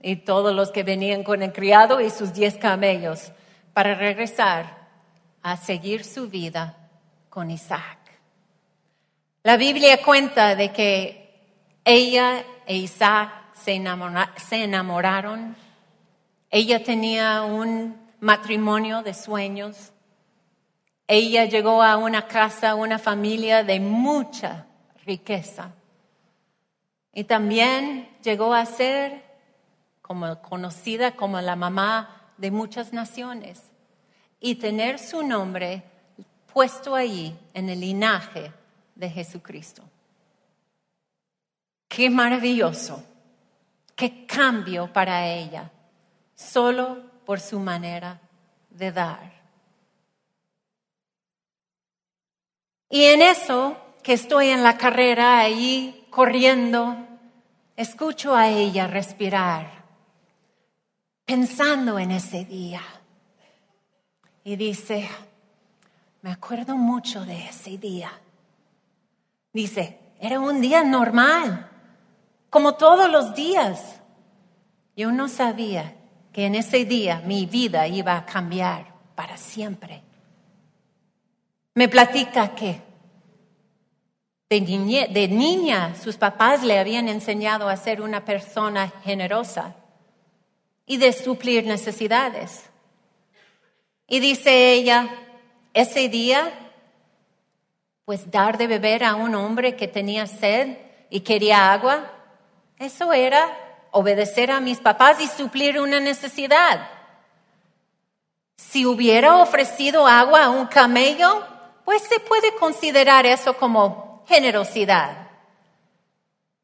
y 0.00 0.14
todos 0.14 0.54
los 0.54 0.70
que 0.70 0.84
venían 0.84 1.24
con 1.24 1.42
el 1.42 1.52
criado 1.52 2.00
y 2.00 2.10
sus 2.10 2.32
diez 2.32 2.56
camellos 2.58 3.32
para 3.72 3.96
regresar 3.96 4.79
a 5.42 5.56
seguir 5.56 6.04
su 6.04 6.28
vida 6.28 6.76
con 7.28 7.50
Isaac. 7.50 7.98
La 9.42 9.56
Biblia 9.56 10.02
cuenta 10.02 10.54
de 10.54 10.72
que 10.72 11.20
ella 11.84 12.44
e 12.66 12.76
Isaac 12.76 13.30
se, 13.54 13.74
enamoraron. 13.74 15.56
Ella 16.50 16.84
tenía 16.84 17.42
un 17.42 17.96
matrimonio 18.20 19.02
de 19.02 19.14
sueños. 19.14 19.92
Ella 21.06 21.46
llegó 21.46 21.82
a 21.82 21.96
una 21.96 22.26
casa, 22.28 22.74
una 22.74 22.98
familia 22.98 23.64
de 23.64 23.80
mucha 23.80 24.66
riqueza. 25.06 25.72
Y 27.12 27.24
también 27.24 28.08
llegó 28.22 28.52
a 28.52 28.66
ser 28.66 29.24
como 30.02 30.40
conocida 30.42 31.16
como 31.16 31.40
la 31.40 31.56
mamá 31.56 32.32
de 32.36 32.50
muchas 32.50 32.92
naciones 32.92 33.69
y 34.40 34.54
tener 34.54 34.98
su 34.98 35.22
nombre 35.22 35.82
puesto 36.52 36.94
ahí 36.94 37.38
en 37.52 37.68
el 37.68 37.80
linaje 37.80 38.52
de 38.94 39.10
Jesucristo. 39.10 39.82
Qué 41.86 42.08
maravilloso, 42.08 43.04
qué 43.94 44.26
cambio 44.26 44.92
para 44.92 45.26
ella, 45.26 45.70
solo 46.34 47.02
por 47.26 47.40
su 47.40 47.60
manera 47.60 48.20
de 48.70 48.92
dar. 48.92 49.40
Y 52.88 53.04
en 53.04 53.22
eso 53.22 53.76
que 54.02 54.14
estoy 54.14 54.48
en 54.48 54.62
la 54.62 54.78
carrera 54.78 55.38
ahí 55.38 56.06
corriendo, 56.10 56.96
escucho 57.76 58.34
a 58.34 58.48
ella 58.48 58.86
respirar, 58.86 59.84
pensando 61.24 61.98
en 61.98 62.10
ese 62.12 62.44
día 62.44 62.82
y 64.44 64.56
dice, 64.56 65.08
me 66.22 66.30
acuerdo 66.30 66.76
mucho 66.76 67.24
de 67.24 67.46
ese 67.48 67.78
día. 67.78 68.10
Dice, 69.52 69.98
era 70.20 70.40
un 70.40 70.60
día 70.60 70.82
normal, 70.82 71.68
como 72.48 72.74
todos 72.74 73.10
los 73.10 73.34
días. 73.34 74.00
Yo 74.96 75.12
no 75.12 75.28
sabía 75.28 75.94
que 76.32 76.46
en 76.46 76.54
ese 76.54 76.84
día 76.84 77.22
mi 77.24 77.46
vida 77.46 77.86
iba 77.88 78.16
a 78.16 78.26
cambiar 78.26 78.94
para 79.14 79.36
siempre. 79.36 80.02
Me 81.74 81.88
platica 81.88 82.54
que 82.54 82.82
de, 84.48 84.60
de 85.12 85.28
niña 85.28 85.94
sus 85.94 86.16
papás 86.16 86.62
le 86.64 86.78
habían 86.78 87.08
enseñado 87.08 87.68
a 87.68 87.76
ser 87.76 88.02
una 88.02 88.24
persona 88.24 88.88
generosa 89.04 89.76
y 90.86 90.96
de 90.96 91.12
suplir 91.12 91.66
necesidades. 91.66 92.69
Y 94.10 94.18
dice 94.18 94.72
ella, 94.72 95.08
ese 95.72 96.08
día, 96.08 96.52
pues 98.04 98.28
dar 98.28 98.58
de 98.58 98.66
beber 98.66 99.04
a 99.04 99.14
un 99.14 99.36
hombre 99.36 99.76
que 99.76 99.86
tenía 99.86 100.26
sed 100.26 100.76
y 101.10 101.20
quería 101.20 101.72
agua, 101.72 102.10
eso 102.76 103.12
era 103.12 103.56
obedecer 103.92 104.50
a 104.50 104.58
mis 104.58 104.78
papás 104.80 105.20
y 105.20 105.28
suplir 105.28 105.78
una 105.78 106.00
necesidad. 106.00 106.88
Si 108.56 108.84
hubiera 108.84 109.36
ofrecido 109.36 110.08
agua 110.08 110.46
a 110.46 110.50
un 110.50 110.66
camello, 110.66 111.46
pues 111.84 112.02
se 112.02 112.18
puede 112.18 112.52
considerar 112.56 113.26
eso 113.26 113.56
como 113.56 114.24
generosidad. 114.26 115.28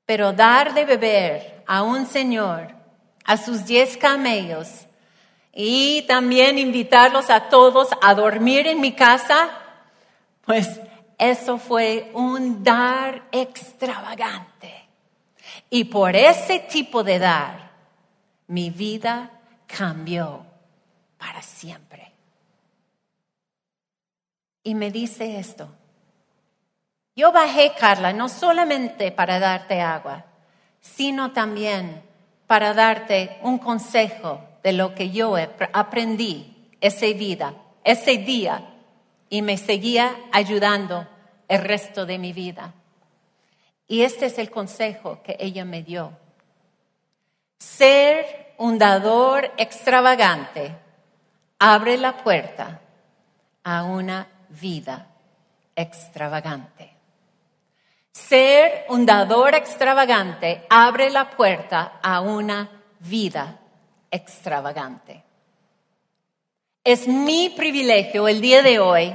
Pero 0.05 0.33
dar 0.33 0.75
de 0.75 0.85
beber 0.85 1.62
a 1.65 1.85
un 1.85 2.07
señor, 2.07 2.75
a 3.25 3.37
sus 3.37 3.67
diez 3.67 3.97
camellos, 3.97 4.86
y 5.59 6.03
también 6.03 6.59
invitarlos 6.59 7.31
a 7.31 7.49
todos 7.49 7.89
a 8.03 8.15
dormir 8.15 8.67
en 8.67 8.79
mi 8.79 8.93
casa, 8.93 9.49
pues 10.45 10.69
eso 11.17 11.57
fue 11.57 12.11
un 12.13 12.63
dar 12.63 13.23
extravagante. 13.33 14.87
Y 15.71 15.85
por 15.85 16.15
ese 16.15 16.59
tipo 16.59 17.03
de 17.03 17.19
dar, 17.19 17.71
mi 18.49 18.69
vida 18.69 19.31
cambió 19.67 20.45
para 21.17 21.41
siempre. 21.41 22.13
Y 24.63 24.75
me 24.75 24.91
dice 24.91 25.39
esto, 25.39 25.71
yo 27.17 27.33
bajé, 27.33 27.73
Carla, 27.81 28.13
no 28.13 28.29
solamente 28.29 29.11
para 29.11 29.39
darte 29.39 29.81
agua, 29.81 30.27
sino 30.83 31.33
también 31.33 32.03
para 32.47 32.75
darte 32.75 33.39
un 33.41 33.57
consejo 33.57 34.46
de 34.67 34.73
lo 34.73 34.97
que 34.97 35.11
yo 35.11 35.37
aprendí 35.73 36.75
ese 36.81 37.15
vida, 37.15 37.55
ese 37.85 38.19
día 38.19 38.75
y 39.29 39.41
me 39.41 39.59
seguía 39.59 40.17
ayudando 40.33 41.07
el 41.47 41.63
resto 41.63 42.05
de 42.05 42.19
mi 42.19 42.33
vida. 42.33 42.75
Y 43.87 44.03
este 44.03 44.27
es 44.27 44.39
el 44.39 44.51
consejo 44.51 45.23
que 45.23 45.37
ella 45.39 45.65
me 45.65 45.85
dio. 45.85 46.19
Ser 47.61 48.55
un 48.59 48.77
dador 48.77 49.53
extravagante 49.57 50.75
abre 51.61 51.97
la 51.97 52.17
puerta 52.17 52.81
a 53.63 53.85
una 53.85 54.27
vida 54.49 55.07
extravagante. 55.77 56.91
Ser 58.11 58.87
un 58.89 59.07
dador 59.07 59.55
extravagante 59.55 60.67
abre 60.69 61.09
la 61.11 61.31
puerta 61.31 62.01
a 62.03 62.21
una 62.21 62.69
vida 62.99 63.61
extravagante. 64.11 65.25
Es 66.85 67.09
mi 67.09 67.51
privilegio 67.51 68.29
el 68.29 68.41
día 68.41 68.63
de 68.63 68.79
hoy 68.79 69.15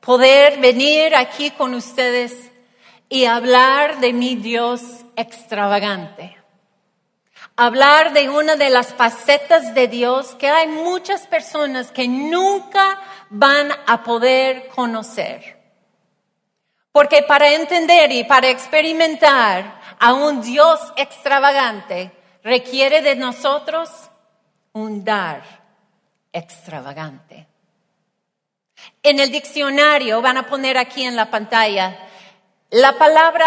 poder 0.00 0.60
venir 0.60 1.14
aquí 1.16 1.50
con 1.50 1.74
ustedes 1.74 2.52
y 3.08 3.24
hablar 3.24 4.00
de 4.00 4.12
mi 4.12 4.36
Dios 4.36 4.82
extravagante. 5.16 6.36
Hablar 7.56 8.12
de 8.12 8.28
una 8.28 8.56
de 8.56 8.68
las 8.68 8.92
facetas 8.92 9.74
de 9.74 9.88
Dios 9.88 10.34
que 10.34 10.48
hay 10.48 10.68
muchas 10.68 11.26
personas 11.26 11.90
que 11.90 12.06
nunca 12.06 13.00
van 13.30 13.70
a 13.86 14.02
poder 14.02 14.68
conocer. 14.68 15.56
Porque 16.92 17.22
para 17.22 17.54
entender 17.54 18.12
y 18.12 18.24
para 18.24 18.48
experimentar 18.48 19.80
a 19.98 20.14
un 20.14 20.42
Dios 20.42 20.80
extravagante 20.96 22.12
requiere 22.42 23.02
de 23.02 23.16
nosotros 23.16 23.90
un 24.76 25.02
dar 25.02 25.42
extravagante. 26.32 27.46
En 29.02 29.18
el 29.20 29.32
diccionario 29.32 30.20
van 30.20 30.36
a 30.36 30.46
poner 30.46 30.76
aquí 30.76 31.02
en 31.02 31.16
la 31.16 31.30
pantalla 31.30 31.98
la 32.70 32.98
palabra 32.98 33.46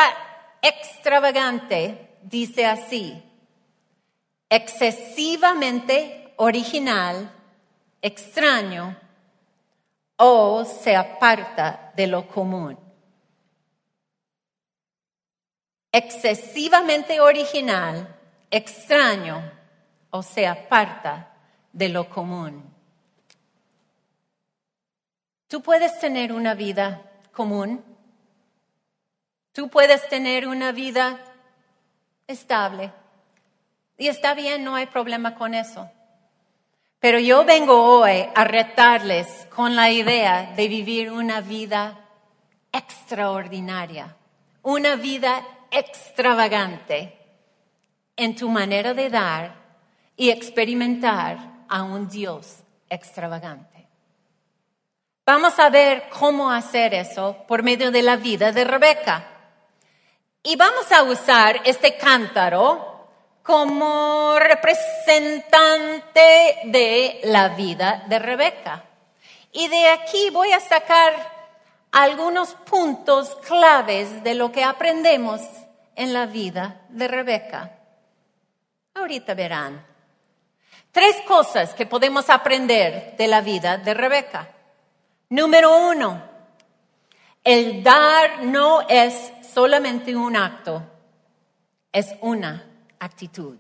extravagante 0.60 2.18
dice 2.24 2.66
así, 2.66 3.22
excesivamente 4.50 6.34
original, 6.38 7.32
extraño 8.02 8.98
o 10.16 10.66
se 10.66 10.96
aparta 10.96 11.92
de 11.96 12.08
lo 12.08 12.28
común. 12.28 12.80
Excesivamente 15.92 17.20
original, 17.20 18.18
extraño 18.50 19.59
o 20.12 20.24
se 20.24 20.48
aparta 20.48 21.34
de 21.72 21.90
lo 21.90 22.10
común. 22.10 22.64
Tú 25.48 25.62
puedes 25.62 26.00
tener 26.00 26.32
una 26.32 26.54
vida 26.54 27.02
común. 27.32 27.84
Tú 29.52 29.70
puedes 29.70 30.08
tener 30.08 30.48
una 30.48 30.72
vida 30.72 31.20
estable. 32.28 32.92
Y 33.98 34.08
está 34.08 34.34
bien, 34.34 34.64
no 34.64 34.76
hay 34.76 34.86
problema 34.86 35.36
con 35.36 35.54
eso. 35.54 35.90
Pero 37.00 37.20
yo 37.20 37.46
vengo 37.46 38.00
hoy 38.00 38.26
a 38.36 38.44
retarles 38.44 39.48
con 39.56 39.76
la 39.76 39.90
idea 39.90 40.54
de 40.56 40.68
vivir 40.68 41.12
una 41.12 41.42
vida 41.42 41.98
extraordinaria, 42.72 44.16
una 44.62 44.96
vida 44.96 45.44
extravagante 45.72 47.18
en 48.16 48.36
tu 48.36 48.50
manera 48.50 48.94
de 48.94 49.10
dar 49.10 49.59
y 50.20 50.30
experimentar 50.32 51.38
a 51.70 51.84
un 51.84 52.10
Dios 52.10 52.58
extravagante. 52.90 53.88
Vamos 55.26 55.58
a 55.58 55.70
ver 55.70 56.10
cómo 56.10 56.52
hacer 56.52 56.94
eso 56.94 57.38
por 57.48 57.64
medio 57.64 57.90
de 57.90 58.02
la 58.02 58.18
vida 58.18 58.52
de 58.52 58.66
Rebeca. 58.66 59.26
Y 60.44 60.58
vamos 60.58 60.92
a 60.92 61.04
usar 61.04 61.62
este 61.64 61.96
cántaro 61.96 63.08
como 63.42 64.38
representante 64.40 66.58
de 66.66 67.22
la 67.24 67.48
vida 67.56 68.04
de 68.10 68.20
Rebeca. 68.20 68.84
Y 69.54 69.70
de 69.70 69.88
aquí 69.88 70.32
voy 70.32 70.52
a 70.52 70.60
sacar 70.60 71.14
algunos 71.94 72.56
puntos 72.56 73.38
claves 73.48 74.22
de 74.22 74.36
lo 74.36 74.52
que 74.52 74.66
aprendemos 74.66 75.40
en 75.96 76.12
la 76.12 76.26
vida 76.26 76.82
de 76.90 77.08
Rebeca. 77.08 77.72
Ahorita 78.96 79.34
verán. 79.34 79.89
Tres 80.92 81.16
cosas 81.28 81.74
que 81.74 81.86
podemos 81.86 82.30
aprender 82.30 83.16
de 83.18 83.28
la 83.28 83.42
vida 83.42 83.78
de 83.78 83.94
Rebeca. 83.94 84.50
Número 85.30 85.90
uno, 85.90 86.24
el 87.44 87.84
dar 87.84 88.44
no 88.44 88.82
es 88.88 89.32
solamente 89.54 90.16
un 90.16 90.36
acto, 90.36 90.84
es 91.92 92.16
una 92.22 92.66
actitud. 93.00 93.58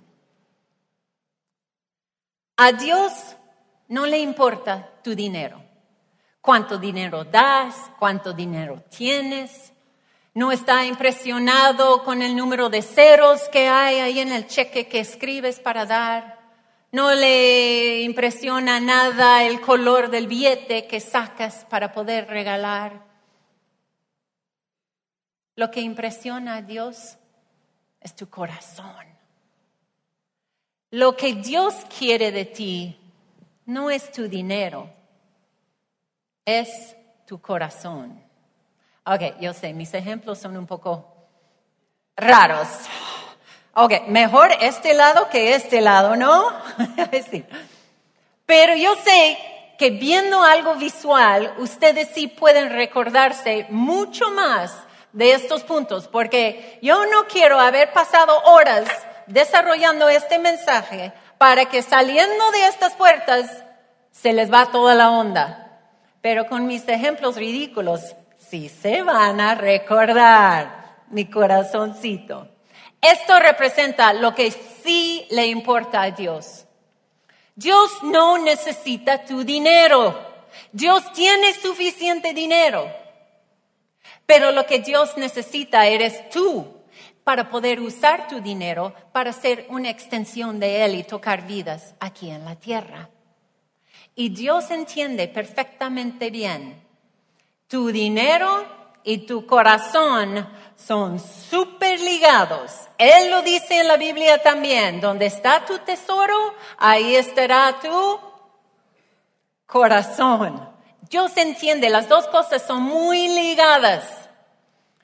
A 2.58 2.72
Dios 2.72 3.14
no 3.88 4.06
le 4.06 4.18
importa 4.20 4.90
tu 5.04 5.14
dinero, 5.14 5.62
cuánto 6.42 6.78
dinero 6.78 7.24
das, 7.24 7.76
cuánto 8.00 8.34
dinero 8.34 8.84
tienes. 8.90 9.72
No 10.34 10.52
está 10.52 10.86
impresionado 10.86 12.04
con 12.04 12.22
el 12.22 12.36
número 12.36 12.70
de 12.70 12.82
ceros 12.82 13.48
que 13.50 13.68
hay 13.68 14.00
ahí 14.00 14.20
en 14.20 14.32
el 14.32 14.48
cheque 14.48 14.88
que 14.88 15.00
escribes 15.00 15.60
para 15.60 15.86
dar. 15.86 16.39
No 16.92 17.14
le 17.14 18.02
impresiona 18.02 18.80
nada 18.80 19.44
el 19.44 19.62
color 19.62 20.10
del 20.10 20.28
billete 20.28 20.88
que 20.88 21.00
sacas 21.00 21.66
para 21.70 21.92
poder 21.92 22.28
regalar. 22.28 23.04
Lo 25.56 25.70
que 25.70 25.82
impresiona 25.82 26.56
a 26.56 26.62
Dios 26.62 27.18
es 28.00 28.16
tu 28.16 28.30
corazón. 28.30 29.06
Lo 30.92 31.16
que 31.16 31.34
Dios 31.34 31.76
quiere 31.98 32.32
de 32.32 32.46
ti 32.46 32.98
no 33.66 33.92
es 33.92 34.12
tu 34.12 34.28
dinero, 34.28 34.90
es 36.44 36.96
tu 37.28 37.40
corazón. 37.40 38.20
Ok, 39.06 39.40
yo 39.40 39.54
sé, 39.54 39.74
mis 39.74 39.94
ejemplos 39.94 40.40
son 40.40 40.58
un 40.58 40.66
poco 40.66 41.06
raros. 42.16 42.68
Ok, 43.82 44.08
mejor 44.08 44.52
este 44.60 44.94
lado 44.94 45.30
que 45.30 45.56
este 45.56 45.80
lado, 45.80 46.18
¿no? 46.18 46.52
Pero 48.46 48.76
yo 48.76 48.94
sé 48.96 49.38
que 49.78 49.92
viendo 49.92 50.42
algo 50.42 50.76
visual, 50.76 51.54
ustedes 51.60 52.10
sí 52.14 52.28
pueden 52.28 52.72
recordarse 52.72 53.68
mucho 53.70 54.32
más 54.32 54.74
de 55.14 55.32
estos 55.32 55.64
puntos, 55.64 56.10
porque 56.10 56.78
yo 56.82 57.06
no 57.06 57.26
quiero 57.28 57.58
haber 57.58 57.94
pasado 57.94 58.38
horas 58.44 58.90
desarrollando 59.28 60.10
este 60.10 60.40
mensaje 60.40 61.14
para 61.38 61.70
que 61.70 61.82
saliendo 61.82 62.52
de 62.52 62.66
estas 62.66 62.96
puertas 62.96 63.64
se 64.12 64.34
les 64.34 64.52
va 64.52 64.74
toda 64.74 64.94
la 64.94 65.10
onda. 65.10 65.80
Pero 66.20 66.48
con 66.48 66.68
mis 66.68 66.86
ejemplos 66.90 67.38
ridículos, 67.38 68.14
sí 68.50 68.68
se 68.68 69.04
van 69.04 69.40
a 69.40 69.56
recordar 69.56 71.06
mi 71.08 71.30
corazoncito. 71.30 72.59
Esto 73.02 73.40
representa 73.40 74.14
lo 74.14 74.36
que 74.36 74.52
sí 74.52 75.26
le 75.30 75.48
importa 75.48 76.02
a 76.02 76.12
Dios. 76.12 76.66
Dios 77.56 77.92
no 78.04 78.38
necesita 78.38 79.26
tu 79.26 79.44
dinero. 79.44 80.18
Dios 80.72 81.12
tiene 81.14 81.54
suficiente 81.54 82.34
dinero. 82.34 82.90
Pero 84.26 84.52
lo 84.52 84.66
que 84.66 84.80
Dios 84.80 85.18
necesita 85.18 85.88
eres 85.88 86.30
tú 86.30 86.80
para 87.24 87.50
poder 87.50 87.80
usar 87.80 88.28
tu 88.28 88.42
dinero 88.42 88.94
para 89.12 89.34
ser 89.34 89.66
una 89.70 89.90
extensión 89.90 90.60
de 90.60 90.84
Él 90.84 90.96
y 90.96 91.04
tocar 91.04 91.46
vidas 91.46 91.94
aquí 92.00 92.30
en 92.30 92.44
la 92.46 92.56
tierra. 92.56 93.10
Y 94.16 94.30
Dios 94.30 94.72
entiende 94.72 95.28
perfectamente 95.28 96.30
bien. 96.30 96.82
Tu 97.68 97.92
dinero 97.92 98.66
y 99.04 99.20
tu 99.20 99.46
corazón 99.46 100.48
son 100.86 101.20
súper 101.20 102.00
ligados. 102.00 102.72
Él 102.98 103.30
lo 103.30 103.42
dice 103.42 103.80
en 103.80 103.88
la 103.88 103.98
Biblia 103.98 104.42
también. 104.42 105.02
Donde 105.02 105.28
está 105.28 105.66
tu 105.66 105.78
tesoro, 105.80 106.54
ahí 106.78 107.16
estará 107.16 107.80
tu 107.80 108.20
corazón. 109.66 110.70
Dios 111.10 111.36
entiende, 111.38 111.90
las 111.90 112.08
dos 112.08 112.28
cosas 112.28 112.66
son 112.66 112.84
muy 112.84 113.28
ligadas. 113.28 114.06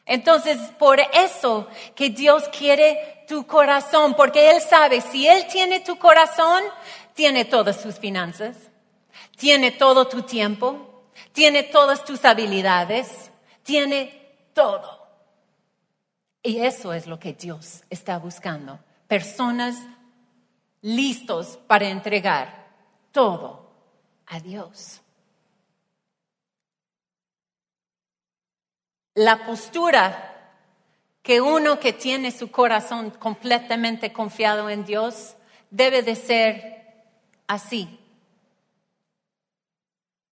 Entonces, 0.06 0.58
por 0.78 1.00
eso 1.00 1.68
que 1.96 2.10
Dios 2.10 2.44
quiere 2.50 3.26
tu 3.28 3.48
corazón, 3.48 4.14
porque 4.14 4.52
Él 4.52 4.62
sabe, 4.62 5.02
si 5.02 5.28
Él 5.28 5.48
tiene 5.48 5.80
tu 5.80 5.98
corazón, 5.98 6.64
tiene 7.16 7.46
todas 7.46 7.82
sus 7.82 7.98
finanzas, 7.98 8.56
tiene 9.36 9.72
todo 9.72 10.08
tu 10.08 10.22
tiempo, 10.22 11.06
tiene 11.32 11.64
todas 11.64 12.04
tus 12.04 12.24
habilidades, 12.24 13.32
tiene 13.64 14.36
todo. 14.54 15.05
Y 16.46 16.60
eso 16.60 16.94
es 16.94 17.08
lo 17.08 17.20
que 17.20 17.34
Dios 17.34 17.84
está 17.90 18.18
buscando. 18.20 18.80
Personas 19.08 19.76
listos 20.82 21.58
para 21.68 21.90
entregar 21.90 22.68
todo 23.12 23.72
a 24.28 24.40
Dios. 24.40 25.02
la 29.16 29.46
postura 29.46 30.34
que 31.24 31.42
uno 31.42 31.80
que 31.80 31.94
tiene 31.94 32.32
su 32.32 32.52
corazón 32.52 33.10
completamente 33.12 34.14
confiado 34.14 34.70
en 34.70 34.86
Dios 34.86 35.36
debe 35.72 36.04
de 36.04 36.16
ser 36.16 37.06
así. 37.48 38.00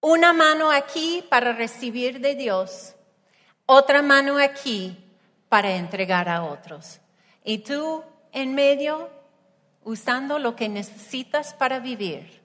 Una 0.02 0.34
mano 0.34 0.70
aquí 0.70 1.24
para 1.30 1.54
recibir 1.54 2.20
de 2.20 2.36
Dios, 2.36 2.94
otra 3.66 4.02
mano 4.02 4.38
aquí 4.38 5.03
para 5.54 5.76
entregar 5.76 6.30
a 6.30 6.46
otros. 6.46 7.00
Y 7.44 7.60
tú 7.60 8.04
en 8.32 8.56
medio 8.56 9.12
usando 9.84 10.40
lo 10.40 10.56
que 10.56 10.68
necesitas 10.68 11.54
para 11.54 11.80
vivir, 11.80 12.42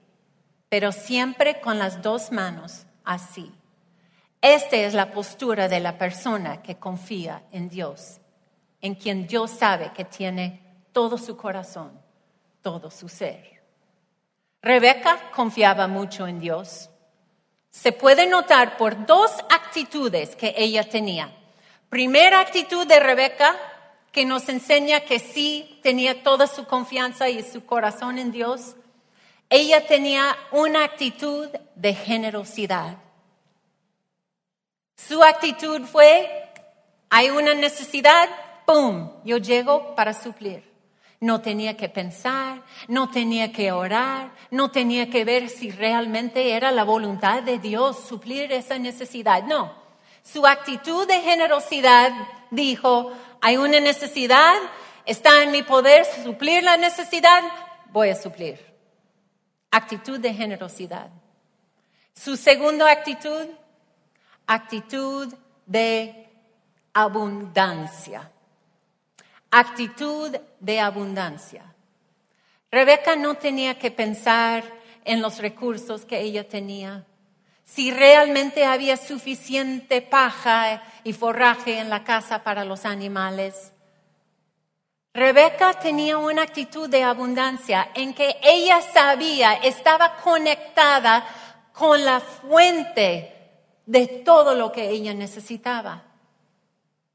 pero 0.69 0.91
siempre 0.91 1.59
con 1.59 1.79
las 1.79 2.03
dos 2.03 2.31
manos 2.31 2.85
así. 3.03 3.51
Esta 4.41 4.75
es 4.75 4.93
la 4.93 5.09
postura 5.09 5.67
de 5.67 5.79
la 5.79 5.97
persona 5.97 6.61
que 6.61 6.75
confía 6.75 7.41
en 7.51 7.67
Dios, 7.67 8.19
en 8.79 8.93
quien 8.93 9.25
Dios 9.25 9.49
sabe 9.49 9.91
que 9.91 10.05
tiene 10.05 10.61
todo 10.91 11.17
su 11.17 11.35
corazón, 11.35 11.99
todo 12.61 12.91
su 12.91 13.09
ser. 13.09 13.63
Rebeca 14.61 15.31
confiaba 15.31 15.87
mucho 15.87 16.27
en 16.27 16.39
Dios. 16.39 16.91
Se 17.71 17.91
puede 17.91 18.27
notar 18.27 18.77
por 18.77 19.07
dos 19.07 19.31
actitudes 19.49 20.35
que 20.35 20.53
ella 20.55 20.87
tenía. 20.87 21.38
Primera 21.89 22.39
actitud 22.39 22.85
de 22.85 22.99
Rebeca, 22.99 23.55
que 24.11 24.23
nos 24.23 24.47
enseña 24.47 25.01
que 25.01 25.17
sí 25.19 25.79
tenía 25.81 26.23
toda 26.23 26.45
su 26.45 26.65
confianza 26.65 27.29
y 27.29 27.41
su 27.41 27.65
corazón 27.65 28.19
en 28.19 28.31
Dios. 28.31 28.75
Ella 29.49 29.87
tenía 29.87 30.37
una 30.51 30.83
actitud 30.83 31.49
de 31.75 31.93
generosidad. 31.95 32.97
Su 34.95 35.23
actitud 35.23 35.81
fue, 35.85 36.29
hay 37.09 37.31
una 37.31 37.55
necesidad, 37.55 38.29
¡pum!, 38.65 39.11
yo 39.23 39.37
llego 39.37 39.95
para 39.95 40.13
suplir. 40.13 40.69
No 41.19 41.41
tenía 41.41 41.75
que 41.75 41.89
pensar, 41.89 42.61
no 42.87 43.09
tenía 43.09 43.51
que 43.51 43.71
orar, 43.71 44.31
no 44.51 44.69
tenía 44.69 45.09
que 45.09 45.25
ver 45.25 45.49
si 45.49 45.71
realmente 45.71 46.51
era 46.53 46.71
la 46.71 46.83
voluntad 46.83 47.41
de 47.41 47.57
Dios 47.57 48.07
suplir 48.07 48.51
esa 48.51 48.77
necesidad. 48.77 49.43
No, 49.43 49.73
su 50.23 50.45
actitud 50.45 51.07
de 51.07 51.21
generosidad 51.21 52.11
dijo, 52.51 53.11
hay 53.41 53.57
una 53.57 53.79
necesidad, 53.79 54.55
está 55.05 55.43
en 55.43 55.51
mi 55.51 55.63
poder 55.63 56.05
suplir 56.23 56.63
la 56.63 56.77
necesidad, 56.77 57.43
voy 57.91 58.09
a 58.09 58.15
suplir. 58.15 58.59
Actitud 59.71 60.19
de 60.19 60.33
generosidad. 60.33 61.09
Su 62.13 62.35
segunda 62.35 62.91
actitud, 62.91 63.47
actitud 64.45 65.33
de 65.65 66.27
abundancia. 66.93 68.31
Actitud 69.51 70.35
de 70.59 70.79
abundancia. 70.79 71.63
Rebeca 72.71 73.15
no 73.15 73.35
tenía 73.35 73.79
que 73.79 73.89
pensar 73.89 74.63
en 75.05 75.21
los 75.21 75.39
recursos 75.39 76.05
que 76.05 76.19
ella 76.19 76.47
tenía, 76.47 77.05
si 77.73 77.91
realmente 77.91 78.65
había 78.65 78.97
suficiente 78.97 80.01
paja 80.01 80.81
y 81.03 81.13
forraje 81.13 81.79
en 81.79 81.89
la 81.89 82.03
casa 82.03 82.43
para 82.43 82.65
los 82.65 82.85
animales. 82.85 83.71
Rebeca 85.13 85.73
tenía 85.73 86.17
una 86.17 86.43
actitud 86.43 86.89
de 86.89 87.03
abundancia 87.03 87.89
en 87.93 88.13
que 88.13 88.37
ella 88.43 88.81
sabía, 88.81 89.53
estaba 89.53 90.17
conectada 90.17 91.25
con 91.73 92.03
la 92.03 92.19
fuente 92.19 93.35
de 93.85 94.07
todo 94.25 94.55
lo 94.55 94.71
que 94.71 94.89
ella 94.89 95.13
necesitaba. 95.13 96.08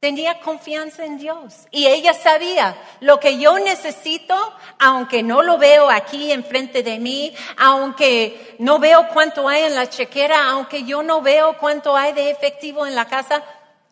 Tenía 0.04 0.38
confianza 0.38 1.06
en 1.06 1.16
Dios 1.16 1.66
y 1.70 1.86
ella 1.86 2.12
sabía 2.12 2.76
lo 3.00 3.18
que 3.18 3.38
yo 3.38 3.58
necesito, 3.58 4.36
aunque 4.78 5.22
no 5.22 5.40
lo 5.40 5.56
veo 5.56 5.88
aquí 5.88 6.30
enfrente 6.30 6.82
de 6.82 6.98
mí, 6.98 7.34
aunque 7.56 8.54
no 8.58 8.78
veo 8.78 9.08
cuánto 9.14 9.48
hay 9.48 9.62
en 9.62 9.74
la 9.74 9.88
chequera, 9.88 10.50
aunque 10.50 10.84
yo 10.84 11.02
no 11.02 11.22
veo 11.22 11.56
cuánto 11.56 11.96
hay 11.96 12.12
de 12.12 12.28
efectivo 12.28 12.86
en 12.86 12.94
la 12.94 13.06
casa, 13.06 13.42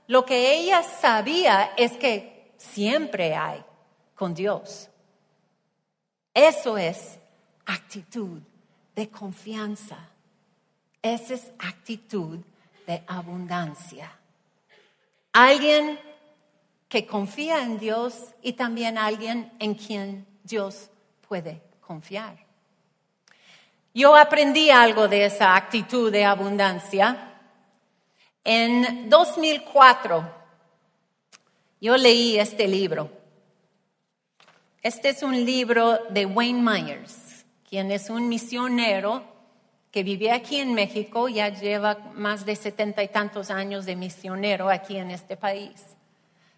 lo 0.07 0.27
que 0.27 0.53
ella 0.53 0.83
sabía 0.83 1.72
es 1.79 1.92
que 1.92 2.53
siempre 2.59 3.35
hay 3.35 3.64
con 4.14 4.35
Dios. 4.35 4.90
Eso 6.35 6.77
es 6.77 7.18
actitud 7.64 8.38
de 8.94 9.09
confianza. 9.09 9.96
Esa 11.01 11.33
es 11.33 11.53
actitud 11.59 12.38
de 12.87 13.03
abundancia. 13.07 14.12
Alguien 15.33 15.99
que 16.88 17.07
confía 17.07 17.62
en 17.62 17.79
Dios 17.79 18.14
y 18.42 18.53
también 18.53 18.99
alguien 18.99 19.51
en 19.59 19.75
quien 19.75 20.27
Dios 20.45 20.90
puede 21.27 21.62
confiar. 21.81 22.37
Yo 23.95 24.14
aprendí 24.14 24.71
algo 24.71 25.09
de 25.09 25.25
esa 25.25 25.57
actitud 25.57 26.12
de 26.12 26.25
abundancia. 26.25 27.38
En 28.45 29.09
2004, 29.09 30.35
yo 31.81 31.97
leí 31.97 32.38
este 32.38 32.68
libro. 32.68 33.11
Este 34.83 35.11
es 35.11 35.23
un 35.23 35.45
libro 35.45 35.99
de 36.11 36.27
Wayne 36.27 36.61
Myers, 36.61 37.47
quien 37.68 37.90
es 37.90 38.11
un 38.11 38.29
misionero 38.29 39.32
que 39.92 40.02
vive 40.02 40.33
aquí 40.33 40.57
en 40.57 40.72
México, 40.72 41.28
ya 41.28 41.50
lleva 41.50 41.98
más 42.14 42.46
de 42.46 42.57
setenta 42.57 43.02
y 43.02 43.09
tantos 43.09 43.50
años 43.50 43.85
de 43.85 43.94
misionero 43.94 44.70
aquí 44.70 44.96
en 44.96 45.11
este 45.11 45.37
país. 45.37 45.96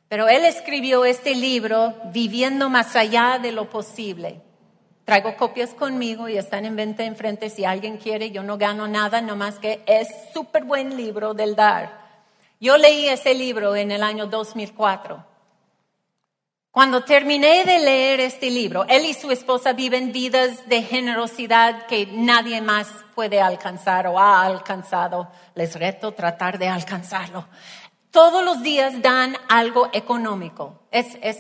Pero 0.09 0.29
él 0.29 0.45
escribió 0.45 1.05
este 1.05 1.35
libro 1.35 1.95
viviendo 2.13 2.71
más 2.71 2.95
allá 2.95 3.41
de 3.43 3.51
lo 3.51 3.69
posible. 3.69 4.41
Traigo 5.05 5.37
copias 5.37 5.75
conmigo 5.75 6.29
y 6.29 6.39
están 6.39 6.65
en 6.65 6.77
venta 6.77 7.03
enfrente 7.03 7.51
si 7.51 7.65
alguien 7.65 7.99
quiere. 7.99 8.31
Yo 8.31 8.45
no 8.45 8.57
gano 8.57 8.87
nada, 8.87 9.21
nomás 9.21 9.59
que 9.59 9.83
es 9.87 10.07
súper 10.33 10.65
buen 10.65 10.97
libro 10.97 11.35
del 11.35 11.57
dar. 11.57 12.05
Yo 12.61 12.79
leí 12.79 13.09
ese 13.09 13.35
libro 13.35 13.75
en 13.75 13.91
el 13.91 14.05
año 14.05 14.27
2004. 14.27 15.34
Cuando 16.75 17.05
terminé 17.05 17.65
de 17.65 17.79
leer 17.79 18.19
este 18.19 18.51
libro, 18.51 18.85
él 18.89 19.05
y 19.05 19.15
su 19.15 19.31
esposa 19.31 19.75
viven 19.75 20.11
vidas 20.11 20.69
de 20.69 20.83
generosidad 20.83 21.87
que 21.87 22.07
nadie 22.07 22.61
más 22.61 22.89
puede 23.15 23.41
alcanzar 23.41 24.09
o 24.09 24.19
ha 24.19 24.43
alcanzado. 24.43 25.29
Les 25.55 25.77
reto 25.77 26.15
tratar 26.15 26.59
de 26.59 26.67
alcanzarlo. 26.67 27.47
Todos 28.11 28.45
los 28.45 28.61
días 28.65 29.01
dan 29.01 29.37
algo 29.49 29.89
económico. 29.93 30.81
Es, 30.91 31.17
es, 31.23 31.39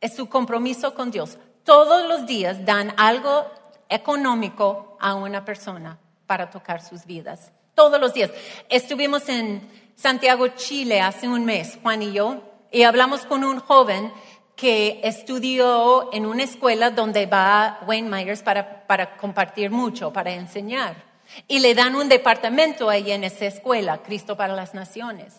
es 0.00 0.14
su 0.14 0.28
compromiso 0.28 0.94
con 0.94 1.10
Dios. 1.10 1.38
Todos 1.64 2.06
los 2.06 2.24
días 2.24 2.64
dan 2.64 2.94
algo 2.98 3.50
económico 3.88 4.96
a 5.00 5.16
una 5.16 5.44
persona 5.44 5.98
para 6.28 6.50
tocar 6.50 6.82
sus 6.82 7.04
vidas. 7.04 7.50
Todos 7.74 8.00
los 8.00 8.14
días. 8.14 8.30
Estuvimos 8.68 9.28
en 9.28 9.68
Santiago, 9.96 10.46
Chile, 10.54 11.00
hace 11.00 11.26
un 11.26 11.44
mes, 11.44 11.80
Juan 11.82 12.00
y 12.00 12.12
yo, 12.12 12.42
y 12.70 12.82
hablamos 12.82 13.24
con 13.26 13.42
un 13.42 13.58
joven 13.58 14.12
que 14.56 15.00
estudió 15.04 16.12
en 16.12 16.24
una 16.24 16.42
escuela 16.42 16.90
donde 16.90 17.26
va 17.26 17.80
Wayne 17.86 18.08
Myers 18.08 18.42
para, 18.42 18.86
para 18.86 19.16
compartir 19.18 19.70
mucho, 19.70 20.12
para 20.12 20.32
enseñar. 20.32 21.04
Y 21.46 21.58
le 21.58 21.74
dan 21.74 21.94
un 21.94 22.08
departamento 22.08 22.88
ahí 22.88 23.12
en 23.12 23.24
esa 23.24 23.44
escuela, 23.44 23.98
Cristo 23.98 24.36
para 24.36 24.54
las 24.54 24.74
Naciones. 24.74 25.34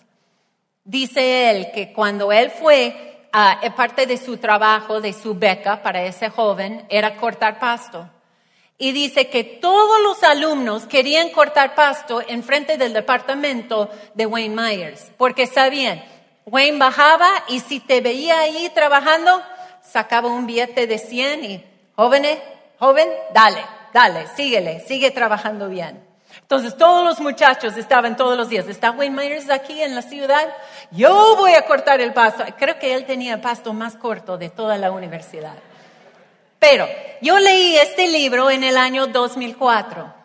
Dice 0.83 1.49
él 1.49 1.71
que 1.73 1.91
cuando 1.91 2.31
él 2.31 2.51
fue, 2.51 3.17
eh, 3.33 3.71
parte 3.75 4.05
de 4.05 4.17
su 4.17 4.37
trabajo, 4.37 5.01
de 5.01 5.13
su 5.13 5.33
beca 5.35 5.81
para 5.81 6.03
ese 6.03 6.29
joven, 6.29 6.85
era 6.89 7.17
cortar 7.17 7.59
pasto. 7.59 8.09
Y 8.77 8.91
dice 8.91 9.27
que 9.27 9.43
todos 9.43 9.99
los 10.01 10.23
alumnos 10.23 10.85
querían 10.85 11.29
cortar 11.29 11.73
pasto 11.73 12.21
en 12.27 12.43
frente 12.43 12.77
del 12.77 12.93
departamento 12.93 13.89
de 14.13 14.27
Wayne 14.27 14.55
Myers, 14.55 15.11
porque 15.17 15.47
sabían, 15.47 16.03
Wayne 16.47 16.79
bajaba 16.79 17.27
y 17.49 17.59
si 17.59 17.81
te 17.81 17.99
veía 17.99 18.39
ahí 18.39 18.71
trabajando, 18.73 19.41
sacaba 19.83 20.29
un 20.29 20.47
billete 20.47 20.87
de 20.87 20.97
100 20.97 21.43
y, 21.43 21.65
jóvenes, 21.95 22.39
joven, 22.79 23.07
dale, 23.33 23.63
dale, 23.93 24.27
síguele, 24.35 24.79
sigue 24.79 25.11
trabajando 25.11 25.67
bien. 25.67 26.01
Entonces 26.39 26.77
todos 26.77 27.03
los 27.03 27.19
muchachos 27.19 27.75
estaban 27.75 28.15
todos 28.15 28.37
los 28.37 28.47
días, 28.47 28.67
¿está 28.67 28.91
Wayne 28.91 29.15
Myers 29.15 29.49
aquí 29.49 29.81
en 29.81 29.93
la 29.93 30.01
ciudad? 30.01 30.47
Yo 30.91 31.35
voy 31.35 31.53
a 31.53 31.65
cortar 31.65 31.99
el 31.99 32.13
pasto. 32.13 32.45
Creo 32.57 32.79
que 32.79 32.93
él 32.93 33.05
tenía 33.05 33.33
el 33.33 33.41
pasto 33.41 33.73
más 33.73 33.97
corto 33.97 34.37
de 34.37 34.49
toda 34.49 34.77
la 34.77 34.91
universidad. 34.91 35.55
Pero 36.59 36.87
yo 37.21 37.37
leí 37.39 37.75
este 37.75 38.07
libro 38.07 38.49
en 38.49 38.63
el 38.63 38.77
año 38.77 39.07
2004. 39.07 40.16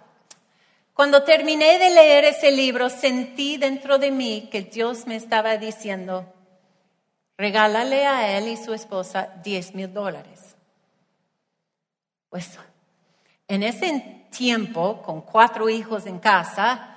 Cuando 0.94 1.22
terminé 1.22 1.78
de 1.78 1.90
leer 1.90 2.24
ese 2.24 2.52
libro, 2.52 2.90
sentí 2.90 3.56
dentro 3.56 3.98
de 3.98 4.10
mí 4.10 4.48
que 4.50 4.62
Dios 4.62 5.06
me 5.06 5.16
estaba 5.16 5.56
diciendo, 5.56 6.32
regálale 7.38 8.06
a 8.06 8.36
él 8.36 8.48
y 8.48 8.56
su 8.56 8.74
esposa 8.74 9.30
10 9.42 9.74
mil 9.74 9.92
dólares. 9.92 10.54
Pues 12.28 12.58
en 13.48 13.62
ese 13.62 14.26
tiempo, 14.30 15.02
con 15.02 15.22
cuatro 15.22 15.68
hijos 15.68 16.06
en 16.06 16.18
casa, 16.18 16.96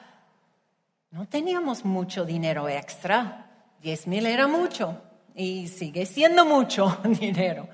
no 1.12 1.28
teníamos 1.28 1.86
mucho 1.86 2.26
dinero 2.26 2.68
extra. 2.68 3.50
10 3.82 4.08
mil 4.08 4.26
era 4.26 4.48
mucho 4.48 5.02
y 5.36 5.68
sigue 5.68 6.06
siendo 6.06 6.46
mucho 6.46 6.98
dinero. 7.04 7.68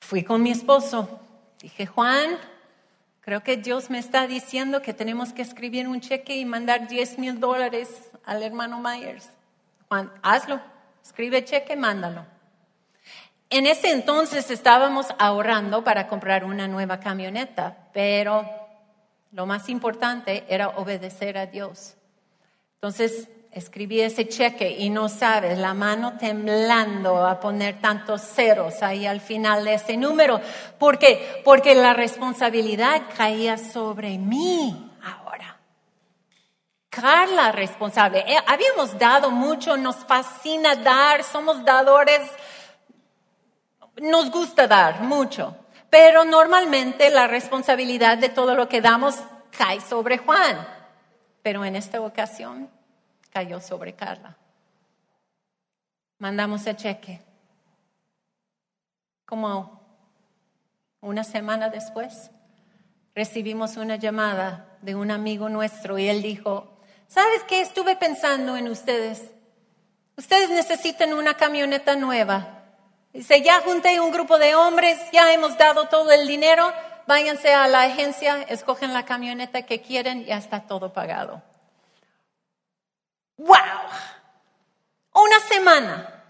Fui 0.00 0.24
con 0.24 0.42
mi 0.42 0.50
esposo. 0.50 1.20
Dije, 1.60 1.86
Juan, 1.86 2.38
Creo 3.28 3.42
que 3.42 3.58
Dios 3.58 3.90
me 3.90 3.98
está 3.98 4.26
diciendo 4.26 4.80
que 4.80 4.94
tenemos 4.94 5.34
que 5.34 5.42
escribir 5.42 5.86
un 5.86 6.00
cheque 6.00 6.36
y 6.36 6.46
mandar 6.46 6.88
10 6.88 7.18
mil 7.18 7.38
dólares 7.38 8.10
al 8.24 8.42
hermano 8.42 8.80
Myers. 8.80 9.28
Juan, 9.86 10.10
hazlo, 10.22 10.58
escribe 11.04 11.44
cheque, 11.44 11.76
mándalo. 11.76 12.24
En 13.50 13.66
ese 13.66 13.90
entonces 13.90 14.50
estábamos 14.50 15.08
ahorrando 15.18 15.84
para 15.84 16.08
comprar 16.08 16.42
una 16.42 16.68
nueva 16.68 17.00
camioneta, 17.00 17.76
pero 17.92 18.48
lo 19.32 19.44
más 19.44 19.68
importante 19.68 20.46
era 20.48 20.70
obedecer 20.70 21.36
a 21.36 21.44
Dios. 21.44 21.96
Entonces 22.76 23.28
escribí 23.52 24.00
ese 24.00 24.28
cheque 24.28 24.70
y 24.78 24.90
no 24.90 25.08
sabes, 25.08 25.58
la 25.58 25.74
mano 25.74 26.16
temblando 26.18 27.26
a 27.26 27.40
poner 27.40 27.80
tantos 27.80 28.22
ceros 28.22 28.82
ahí 28.82 29.06
al 29.06 29.20
final 29.20 29.64
de 29.64 29.74
ese 29.74 29.96
número. 29.96 30.40
¿Por 30.78 30.98
qué? 30.98 31.42
Porque 31.44 31.74
la 31.74 31.94
responsabilidad 31.94 33.02
caía 33.16 33.58
sobre 33.58 34.18
mí 34.18 34.92
ahora. 35.02 35.58
Carla 36.90 37.52
responsable. 37.52 38.20
Eh, 38.26 38.36
habíamos 38.46 38.98
dado 38.98 39.30
mucho, 39.30 39.76
nos 39.76 39.96
fascina 39.96 40.76
dar, 40.76 41.24
somos 41.24 41.64
dadores, 41.64 42.20
nos 43.96 44.30
gusta 44.30 44.66
dar 44.66 45.02
mucho. 45.02 45.56
Pero 45.90 46.24
normalmente 46.24 47.08
la 47.08 47.26
responsabilidad 47.26 48.18
de 48.18 48.28
todo 48.28 48.54
lo 48.54 48.68
que 48.68 48.82
damos 48.82 49.16
cae 49.56 49.80
sobre 49.80 50.18
Juan. 50.18 50.68
Pero 51.42 51.64
en 51.64 51.76
esta 51.76 52.00
ocasión 52.00 52.68
cayó 53.38 53.60
sobre 53.60 53.92
Carla. 53.92 54.36
Mandamos 56.18 56.66
el 56.66 56.74
cheque. 56.74 57.20
Como 59.24 59.80
una 61.00 61.22
semana 61.22 61.68
después, 61.68 62.32
recibimos 63.14 63.76
una 63.76 63.94
llamada 63.94 64.76
de 64.82 64.96
un 64.96 65.12
amigo 65.12 65.48
nuestro 65.48 66.00
y 66.00 66.08
él 66.08 66.20
dijo, 66.20 66.80
¿sabes 67.06 67.44
qué? 67.44 67.60
Estuve 67.60 67.94
pensando 67.94 68.56
en 68.56 68.66
ustedes. 68.66 69.30
Ustedes 70.16 70.50
necesitan 70.50 71.12
una 71.12 71.34
camioneta 71.34 71.94
nueva. 71.94 72.64
Dice, 73.12 73.40
ya 73.40 73.60
junté 73.60 74.00
un 74.00 74.10
grupo 74.10 74.36
de 74.36 74.56
hombres, 74.56 74.98
ya 75.12 75.32
hemos 75.32 75.56
dado 75.56 75.86
todo 75.86 76.10
el 76.10 76.26
dinero, 76.26 76.72
váyanse 77.06 77.54
a 77.54 77.68
la 77.68 77.82
agencia, 77.82 78.42
escogen 78.48 78.92
la 78.92 79.04
camioneta 79.04 79.62
que 79.62 79.80
quieren, 79.80 80.24
ya 80.24 80.38
está 80.38 80.66
todo 80.66 80.92
pagado. 80.92 81.40
¡Wow! 83.38 83.56
Una 85.14 85.40
semana. 85.48 86.24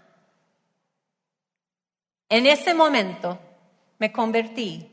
En 2.29 2.45
ese 2.45 2.73
momento 2.73 3.39
me 3.97 4.11
convertí 4.11 4.91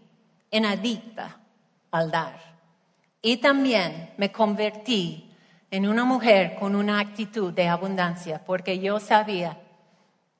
en 0.50 0.64
adicta 0.64 1.38
al 1.90 2.10
dar. 2.10 2.40
Y 3.22 3.38
también 3.38 4.14
me 4.16 4.32
convertí 4.32 5.30
en 5.70 5.86
una 5.86 6.04
mujer 6.04 6.56
con 6.56 6.74
una 6.74 7.00
actitud 7.00 7.52
de 7.52 7.68
abundancia, 7.68 8.42
porque 8.44 8.78
yo 8.78 9.00
sabía, 9.00 9.58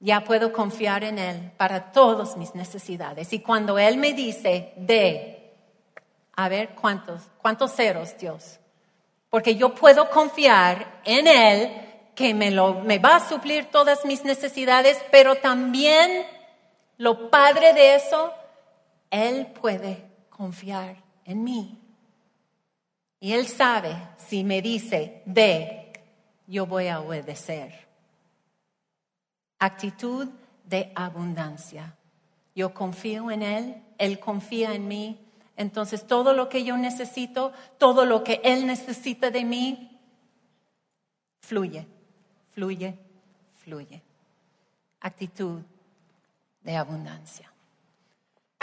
ya 0.01 0.23
puedo 0.25 0.53
confiar 0.53 1.05
en 1.05 1.19
Él 1.19 1.53
para 1.57 1.93
todas 1.93 2.37
mis 2.37 2.55
necesidades. 2.55 3.33
Y 3.33 3.41
cuando 3.41 3.79
Él 3.79 3.99
me 3.99 4.13
dice, 4.13 4.73
de, 4.77 5.55
a 6.35 6.49
ver 6.49 6.71
cuántos, 6.71 7.23
cuántos 7.39 7.75
ceros, 7.75 8.17
Dios, 8.19 8.61
porque 9.37 9.57
yo 9.57 9.75
puedo 9.75 10.09
confiar 10.09 11.03
en 11.05 11.27
Él 11.27 11.71
que 12.15 12.33
me, 12.33 12.51
lo, 12.51 12.81
me 12.81 12.99
va 12.99 13.17
a 13.17 13.29
suplir 13.29 13.67
todas 13.67 14.07
mis 14.07 14.25
necesidades, 14.25 14.99
pero 15.11 15.35
también 15.35 16.25
lo 16.97 17.29
padre 17.29 17.75
de 17.75 17.97
eso, 17.97 18.33
Él 19.11 19.49
puede 19.49 20.03
confiar 20.31 20.97
en 21.27 21.45
mí. 21.45 21.79
Y 23.21 23.35
Él 23.35 23.47
sabe, 23.47 23.95
si 24.17 24.43
me 24.43 24.63
dice, 24.63 25.21
ve, 25.27 25.93
yo 26.47 26.65
voy 26.65 26.89
a 26.89 27.01
obedecer. 27.01 27.75
Actitud 29.59 30.31
de 30.65 30.93
abundancia. 30.95 31.95
Yo 32.55 32.73
confío 32.73 33.31
en 33.31 33.43
Él, 33.43 33.83
Él 33.99 34.19
confía 34.19 34.73
en 34.73 34.89
mí. 34.89 35.26
Entonces 35.57 36.07
todo 36.07 36.35
lo 36.35 36.49
que 36.49 36.65
yo 36.65 36.77
necesito, 36.77 37.53
todo 37.79 38.05
lo 38.05 38.23
que 38.23 38.41
Él 38.45 38.67
necesita 38.67 39.31
de 39.31 39.45
mí, 39.45 39.99
fluye, 41.41 41.87
fluye, 42.53 42.99
fluye. 43.63 44.03
Actitud 45.01 45.63
de 46.61 46.77
abundancia. 46.77 47.51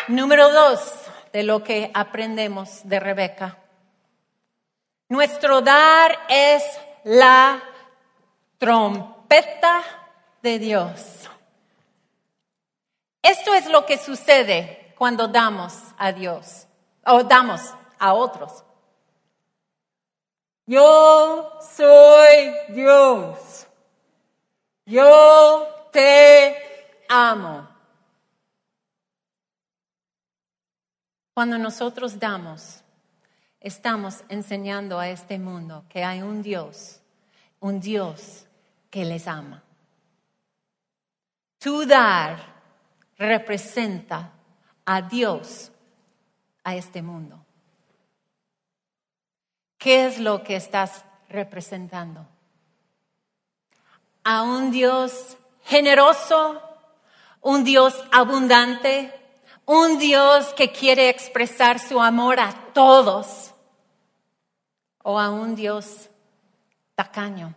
Número 0.08 0.52
dos 0.52 0.80
de 1.32 1.44
lo 1.44 1.64
que 1.64 1.90
aprendemos 1.94 2.82
de 2.84 3.00
Rebeca. 3.00 3.58
Nuestro 5.10 5.62
dar 5.62 6.20
es 6.30 6.64
la 7.06 7.64
trompeta 8.58 9.82
de 10.42 10.60
Dios. 10.60 11.30
Esto 13.22 13.54
es 13.54 13.68
lo 13.70 13.86
que 13.86 13.98
sucede 13.98 14.94
cuando 14.98 15.28
damos 15.28 15.74
a 15.98 16.12
Dios 16.12 16.68
o 17.06 17.24
damos 17.24 17.62
a 18.00 18.14
otros. 18.14 18.64
Yo 20.66 21.60
soy 21.76 22.54
Dios. 22.70 23.68
Yo 24.86 25.88
te 25.92 26.56
amo. 27.10 27.68
Cuando 31.34 31.58
nosotros 31.58 32.20
damos, 32.20 32.82
estamos 33.60 34.24
enseñando 34.30 35.00
a 35.00 35.10
este 35.10 35.40
mundo 35.40 35.86
que 35.90 36.04
hay 36.04 36.22
un 36.22 36.42
Dios, 36.42 37.02
un 37.60 37.80
Dios 37.80 38.46
que 38.90 39.04
les 39.04 39.28
ama. 39.28 39.64
Tu 41.58 41.86
dar 41.86 42.54
representa 43.18 44.32
a 44.86 45.02
Dios 45.02 45.73
a 46.64 46.76
este 46.76 47.02
mundo. 47.02 47.44
¿Qué 49.78 50.06
es 50.06 50.20
lo 50.20 50.44
que 50.44 50.56
estás 50.56 51.04
representando? 51.30 52.26
A 54.24 54.44
un 54.44 54.72
Dios 54.72 55.36
generoso, 55.66 56.62
un 57.42 57.64
Dios 57.64 58.02
abundante, 58.12 59.12
un 59.66 59.98
Dios 60.00 60.54
que 60.54 60.72
quiere 60.72 61.10
expresar 61.10 61.80
su 61.80 62.02
amor 62.02 62.40
a 62.40 62.72
todos 62.74 63.54
o 65.04 65.20
a 65.20 65.30
un 65.30 65.56
Dios 65.56 66.10
tacaño, 66.96 67.54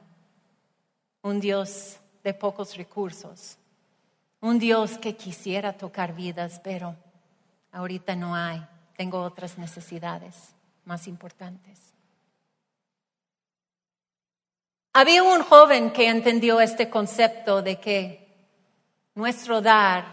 un 1.23 1.40
Dios 1.40 1.99
de 2.25 2.35
pocos 2.35 2.77
recursos, 2.77 3.57
un 4.40 4.59
Dios 4.59 4.99
que 4.99 5.16
quisiera 5.16 5.77
tocar 5.77 6.14
vidas, 6.14 6.61
pero 6.62 6.97
ahorita 7.71 8.16
no 8.16 8.35
hay, 8.35 8.66
tengo 8.97 9.23
otras 9.23 9.59
necesidades 9.59 10.55
más 10.85 11.07
importantes. 11.07 11.93
Había 14.93 15.23
un 15.23 15.43
joven 15.43 15.93
que 15.93 16.09
entendió 16.09 16.61
este 16.61 16.89
concepto 16.89 17.61
de 17.61 17.79
que 17.79 18.27
nuestro 19.15 19.61
dar 19.61 20.07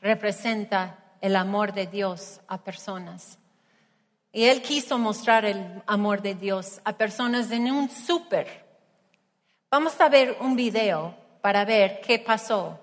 representa 0.00 0.98
el 1.20 1.34
amor 1.34 1.72
de 1.72 1.88
Dios 1.88 2.40
a 2.46 2.58
personas. 2.58 3.38
Y 4.30 4.44
él 4.44 4.62
quiso 4.62 4.98
mostrar 4.98 5.44
el 5.44 5.82
amor 5.86 6.22
de 6.22 6.34
Dios 6.36 6.80
a 6.84 6.92
personas 6.92 7.50
en 7.50 7.72
un 7.72 7.90
súper. 7.90 8.64
Vamos 9.70 10.00
a 10.00 10.08
ver 10.08 10.36
un 10.40 10.54
video 10.54 11.16
para 11.40 11.64
ver 11.64 12.00
qué 12.00 12.20
pasó 12.20 12.78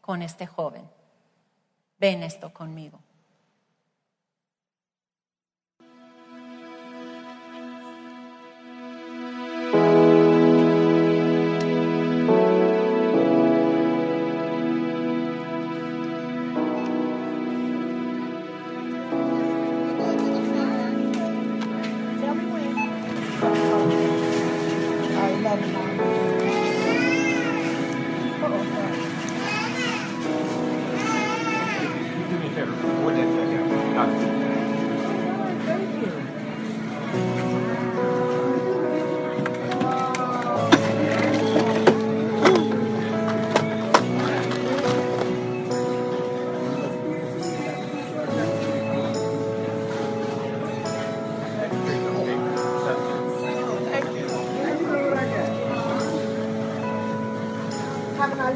con 0.00 0.20
este 0.20 0.46
joven. 0.46 0.86
Ven 1.98 2.22
esto 2.22 2.52
conmigo. 2.52 3.00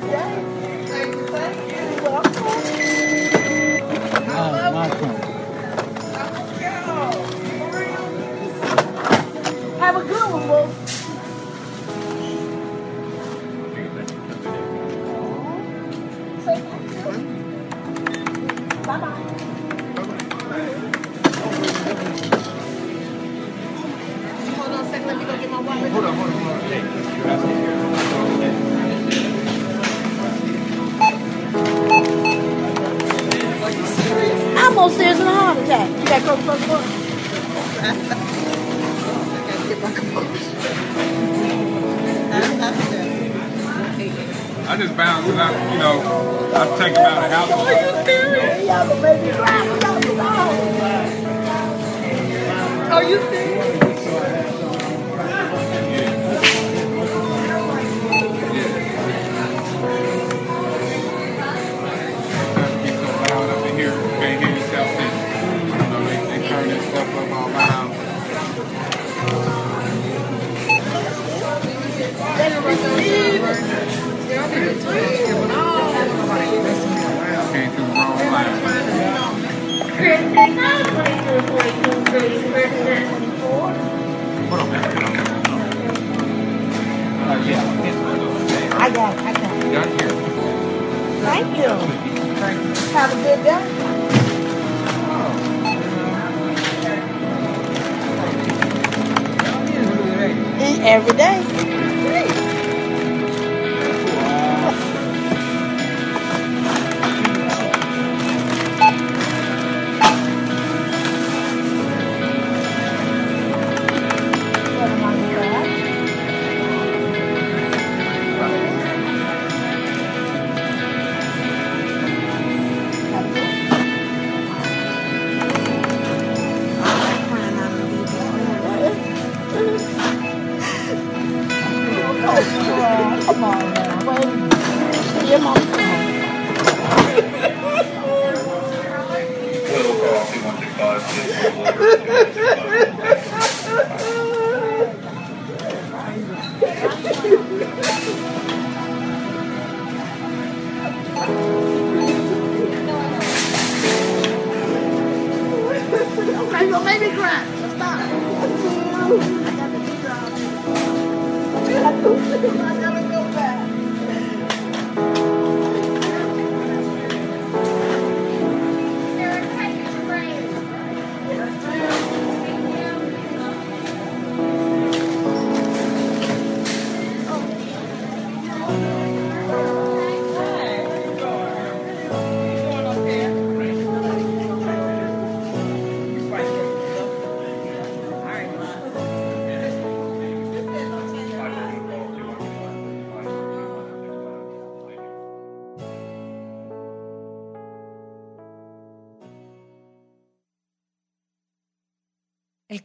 Yeah. 0.02 0.23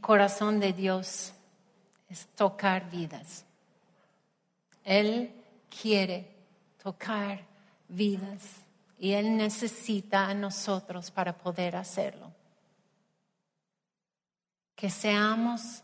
Corazón 0.10 0.60
de 0.60 0.74
Dios 0.74 1.34
es 2.10 2.26
tocar 2.30 2.90
vidas. 2.90 3.46
Él 4.84 5.32
quiere 5.70 6.36
tocar 6.82 7.46
vidas 7.88 8.42
y 8.98 9.12
Él 9.12 9.38
necesita 9.38 10.26
a 10.26 10.34
nosotros 10.34 11.12
para 11.12 11.38
poder 11.38 11.76
hacerlo. 11.76 12.32
Que 14.76 14.90
seamos 14.90 15.84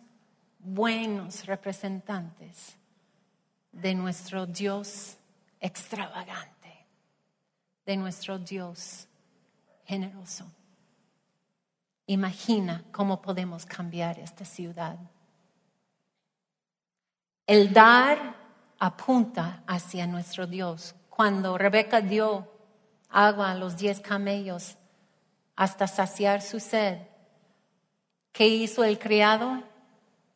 buenos 0.58 1.46
representantes 1.46 2.78
de 3.72 3.94
nuestro 3.94 4.48
Dios 4.48 5.18
extravagante, 5.60 6.88
de 7.86 7.96
nuestro 7.96 8.40
Dios 8.40 9.06
generoso. 9.86 10.48
Imagina 12.08 12.84
cómo 12.92 13.22
podemos 13.22 13.66
cambiar 13.66 14.20
esta 14.20 14.46
ciudad. 14.46 14.98
El 17.48 17.74
dar 17.74 18.36
apunta 18.80 19.64
hacia 19.68 20.06
nuestro 20.08 20.48
Dios. 20.48 20.96
Cuando 21.10 21.58
Rebeca 21.58 22.02
dio 22.02 22.52
agua 23.10 23.52
a 23.52 23.56
los 23.56 23.78
diez 23.78 24.00
camellos 24.00 24.78
hasta 25.56 25.88
saciar 25.88 26.42
su 26.42 26.60
sed, 26.60 27.00
¿qué 28.32 28.48
hizo 28.48 28.84
el 28.84 29.00
criado? 29.00 29.64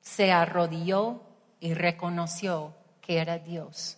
Se 0.01 0.31
arrodilló 0.31 1.21
y 1.59 1.73
reconoció 1.73 2.73
que 3.01 3.17
era 3.19 3.37
Dios. 3.37 3.97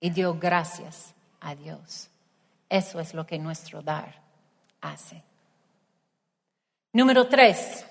Y 0.00 0.10
dio 0.10 0.34
gracias 0.38 1.14
a 1.40 1.54
Dios. 1.54 2.08
Eso 2.68 3.00
es 3.00 3.12
lo 3.12 3.26
que 3.26 3.38
nuestro 3.38 3.82
dar 3.82 4.22
hace. 4.80 5.29
Número 6.92 7.28
tres. 7.28 7.86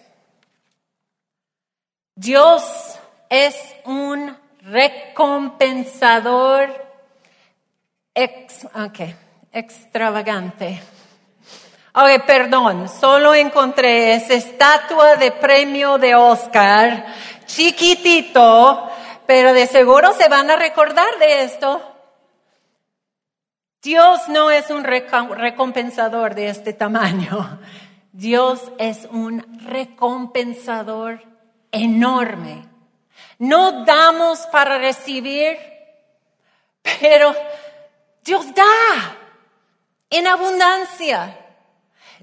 Dios 2.16 2.64
es 3.30 3.56
un 3.86 4.36
recompensador 4.62 6.70
ex, 8.14 8.68
extravagante. 9.54 10.82
Ok, 11.94 12.26
perdón, 12.28 12.90
solo 12.90 13.34
encontré 13.34 14.16
esa 14.16 14.34
estatua 14.34 15.16
de 15.16 15.32
premio 15.32 15.98
de 15.98 16.16
Oscar, 16.16 17.06
chiquitito, 17.46 18.92
pero 19.26 19.54
de 19.54 19.66
seguro 19.66 20.12
se 20.14 20.28
van 20.28 20.52
a 20.52 20.58
recordar 20.58 21.18
de 21.20 21.44
esto. 21.44 21.82
Dios 23.82 24.28
no 24.28 24.52
es 24.52 24.70
un 24.70 24.84
reco- 24.84 25.34
recompensador 25.34 26.36
de 26.36 26.50
este 26.50 26.74
tamaño. 26.74 27.60
Dios 28.12 28.62
es 28.78 29.08
un 29.12 29.46
recompensador 29.66 31.24
enorme. 31.72 32.68
No 33.38 33.86
damos 33.86 34.40
para 34.52 34.78
recibir, 34.78 35.58
pero 37.00 37.36
Dios 38.24 38.54
da 38.54 39.18
en 40.10 40.28
abundancia. 40.28 41.46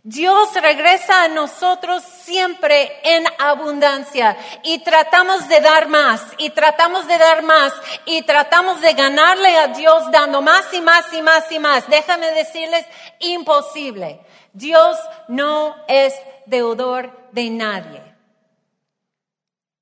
Dios 0.09 0.55
regresa 0.55 1.25
a 1.25 1.29
nosotros 1.29 2.01
siempre 2.05 2.93
en 3.03 3.25
abundancia 3.41 4.37
y 4.63 4.79
tratamos 4.79 5.49
de 5.49 5.61
dar 5.61 5.89
más 5.89 6.23
y 6.39 6.51
tratamos 6.51 7.09
de 7.09 7.19
dar 7.19 7.43
más 7.43 7.73
y 8.05 8.23
tratamos 8.23 8.81
de 8.81 8.93
ganarle 8.93 9.57
a 9.57 9.67
Dios 9.67 10.09
dando 10.13 10.43
más 10.43 10.73
y 10.73 10.81
más 10.81 11.13
y 11.13 11.23
más 11.23 11.51
y 11.51 11.59
más. 11.59 11.89
Déjame 11.89 12.31
decirles, 12.31 12.87
imposible. 13.19 14.21
Dios 14.57 14.97
no 15.29 15.77
es 15.87 16.15
deudor 16.47 17.29
de 17.31 17.51
nadie. 17.51 18.03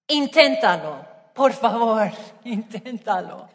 Inténtalo, 0.08 1.06
por 1.32 1.52
favor, 1.52 2.10
inténtalo. 2.44 3.48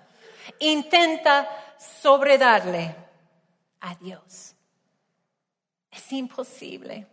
Intenta 0.60 1.50
sobredarle 1.78 2.96
a 3.82 3.96
Dios. 3.96 4.56
Es 5.92 6.12
imposible. 6.14 7.06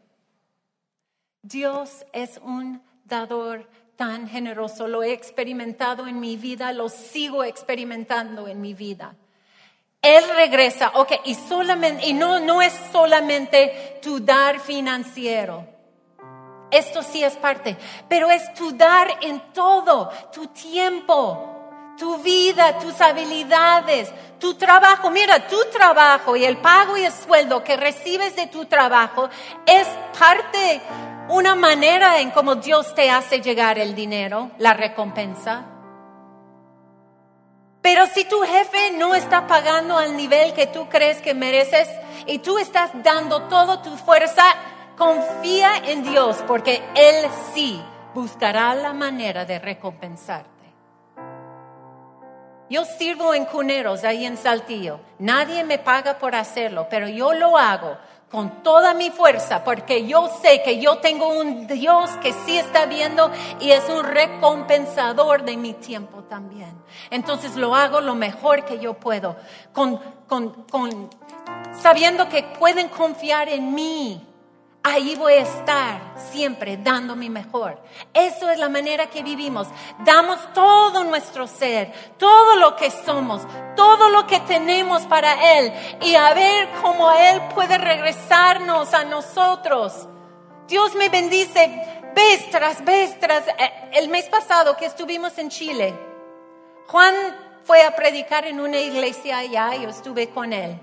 Dios 1.42 2.06
es 2.12 2.38
un 2.38 2.80
dador 3.04 3.68
tan 3.96 4.28
generoso. 4.28 4.86
Lo 4.86 5.02
he 5.02 5.12
experimentado 5.12 6.06
en 6.06 6.20
mi 6.20 6.36
vida, 6.36 6.72
lo 6.72 6.88
sigo 6.88 7.42
experimentando 7.42 8.46
en 8.46 8.60
mi 8.60 8.72
vida. 8.72 9.16
Él 10.06 10.24
regresa, 10.36 10.92
ok, 10.94 11.12
y 11.24 11.34
solamente, 11.34 12.06
y 12.06 12.12
no, 12.12 12.38
no 12.38 12.62
es 12.62 12.72
solamente 12.92 13.98
tu 14.00 14.20
dar 14.20 14.60
financiero. 14.60 15.66
Esto 16.70 17.02
sí 17.02 17.24
es 17.24 17.34
parte, 17.34 17.76
pero 18.08 18.30
es 18.30 18.54
tu 18.54 18.70
dar 18.70 19.08
en 19.20 19.52
todo, 19.52 20.08
tu 20.32 20.46
tiempo, 20.46 21.94
tu 21.98 22.18
vida, 22.18 22.78
tus 22.78 23.00
habilidades, 23.00 24.12
tu 24.38 24.54
trabajo. 24.54 25.10
Mira, 25.10 25.48
tu 25.48 25.58
trabajo 25.72 26.36
y 26.36 26.44
el 26.44 26.58
pago 26.58 26.96
y 26.96 27.04
el 27.04 27.12
sueldo 27.12 27.64
que 27.64 27.76
recibes 27.76 28.36
de 28.36 28.46
tu 28.46 28.66
trabajo 28.66 29.28
es 29.66 29.88
parte, 30.16 30.80
una 31.30 31.56
manera 31.56 32.20
en 32.20 32.30
cómo 32.30 32.54
Dios 32.54 32.94
te 32.94 33.10
hace 33.10 33.40
llegar 33.40 33.76
el 33.80 33.96
dinero, 33.96 34.52
la 34.58 34.72
recompensa. 34.72 35.75
Pero 37.86 38.04
si 38.06 38.24
tu 38.24 38.40
jefe 38.40 38.90
no 38.98 39.14
está 39.14 39.46
pagando 39.46 39.96
al 39.96 40.16
nivel 40.16 40.54
que 40.54 40.66
tú 40.66 40.88
crees 40.88 41.22
que 41.22 41.34
mereces 41.34 41.88
y 42.26 42.40
tú 42.40 42.58
estás 42.58 42.90
dando 43.04 43.42
toda 43.42 43.80
tu 43.80 43.96
fuerza, 43.96 44.42
confía 44.96 45.70
en 45.84 46.02
Dios 46.02 46.42
porque 46.48 46.82
Él 46.96 47.30
sí 47.54 47.80
buscará 48.12 48.74
la 48.74 48.92
manera 48.92 49.44
de 49.44 49.60
recompensarte. 49.60 50.50
Yo 52.68 52.84
sirvo 52.84 53.34
en 53.34 53.44
cuneros 53.44 54.02
ahí 54.02 54.26
en 54.26 54.36
Saltillo. 54.36 54.98
Nadie 55.20 55.62
me 55.62 55.78
paga 55.78 56.18
por 56.18 56.34
hacerlo, 56.34 56.88
pero 56.90 57.06
yo 57.06 57.34
lo 57.34 57.56
hago 57.56 57.98
con 58.36 58.62
toda 58.62 58.92
mi 58.92 59.08
fuerza 59.08 59.64
porque 59.64 60.06
yo 60.06 60.28
sé 60.42 60.60
que 60.62 60.78
yo 60.78 60.98
tengo 60.98 61.26
un 61.26 61.66
Dios 61.66 62.10
que 62.22 62.34
sí 62.34 62.58
está 62.58 62.84
viendo 62.84 63.30
y 63.60 63.70
es 63.70 63.88
un 63.88 64.04
recompensador 64.04 65.42
de 65.42 65.56
mi 65.56 65.72
tiempo 65.72 66.22
también. 66.24 66.68
Entonces 67.08 67.56
lo 67.56 67.74
hago 67.74 68.02
lo 68.02 68.14
mejor 68.14 68.66
que 68.66 68.78
yo 68.78 68.92
puedo, 68.92 69.36
con, 69.72 69.96
con 70.28 71.08
sabiendo 71.80 72.28
que 72.28 72.42
pueden 72.42 72.90
confiar 72.90 73.48
en 73.48 73.74
mí 73.74 74.25
ahí 74.86 75.16
voy 75.16 75.32
a 75.32 75.42
estar 75.42 76.14
siempre 76.30 76.76
dando 76.76 77.16
mi 77.16 77.28
mejor. 77.28 77.82
Eso 78.14 78.48
es 78.48 78.58
la 78.58 78.68
manera 78.68 79.10
que 79.10 79.24
vivimos. 79.24 79.66
Damos 80.04 80.38
todo 80.52 81.02
nuestro 81.02 81.48
ser, 81.48 81.92
todo 82.18 82.54
lo 82.56 82.76
que 82.76 82.92
somos, 82.92 83.42
todo 83.74 84.08
lo 84.10 84.26
que 84.28 84.38
tenemos 84.40 85.02
para 85.06 85.58
Él 85.58 85.72
y 86.02 86.14
a 86.14 86.32
ver 86.34 86.68
cómo 86.82 87.10
Él 87.10 87.42
puede 87.52 87.78
regresarnos 87.78 88.94
a 88.94 89.04
nosotros. 89.04 90.06
Dios 90.68 90.94
me 90.94 91.08
bendice 91.08 92.02
vez 92.14 92.48
tras 92.50 92.84
vez 92.84 93.18
tras. 93.18 93.48
Eh, 93.48 93.90
el 93.94 94.08
mes 94.08 94.26
pasado 94.26 94.76
que 94.76 94.86
estuvimos 94.86 95.36
en 95.38 95.48
Chile, 95.48 95.98
Juan 96.86 97.14
fue 97.64 97.82
a 97.82 97.96
predicar 97.96 98.46
en 98.46 98.60
una 98.60 98.78
iglesia 98.78 99.38
allá, 99.38 99.74
yo 99.74 99.88
estuve 99.88 100.30
con 100.30 100.52
él. 100.52 100.78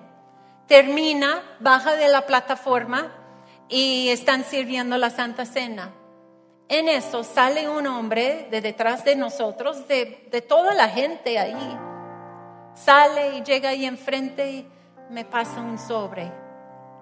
Termina, 0.68 1.42
baja 1.62 1.96
de 1.96 2.10
la 2.10 2.26
plataforma 2.26 3.23
y 3.74 4.10
están 4.10 4.44
sirviendo 4.44 5.00
la 5.00 5.10
Santa 5.10 5.48
Cena. 5.48 5.92
En 6.70 6.88
eso 6.88 7.24
sale 7.24 7.68
un 7.68 7.88
hombre 7.88 8.48
de 8.52 8.62
detrás 8.62 9.04
de 9.04 9.16
nosotros, 9.16 9.88
de, 9.88 10.28
de 10.30 10.42
toda 10.42 10.76
la 10.76 10.90
gente 10.90 11.40
ahí. 11.40 11.80
Sale 12.76 13.38
y 13.38 13.42
llega 13.42 13.70
ahí 13.70 13.86
enfrente 13.86 14.52
y 14.52 14.68
me 15.10 15.26
pasa 15.26 15.60
un 15.60 15.80
sobre 15.80 16.32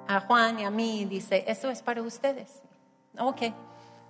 a 0.07 0.21
Juan 0.21 0.61
y 0.61 0.63
a 0.63 0.71
mí 0.71 1.03
dice, 1.03 1.43
eso 1.45 1.69
es 1.69 1.81
para 1.81 2.01
ustedes. 2.01 2.61
Ok, 3.19 3.41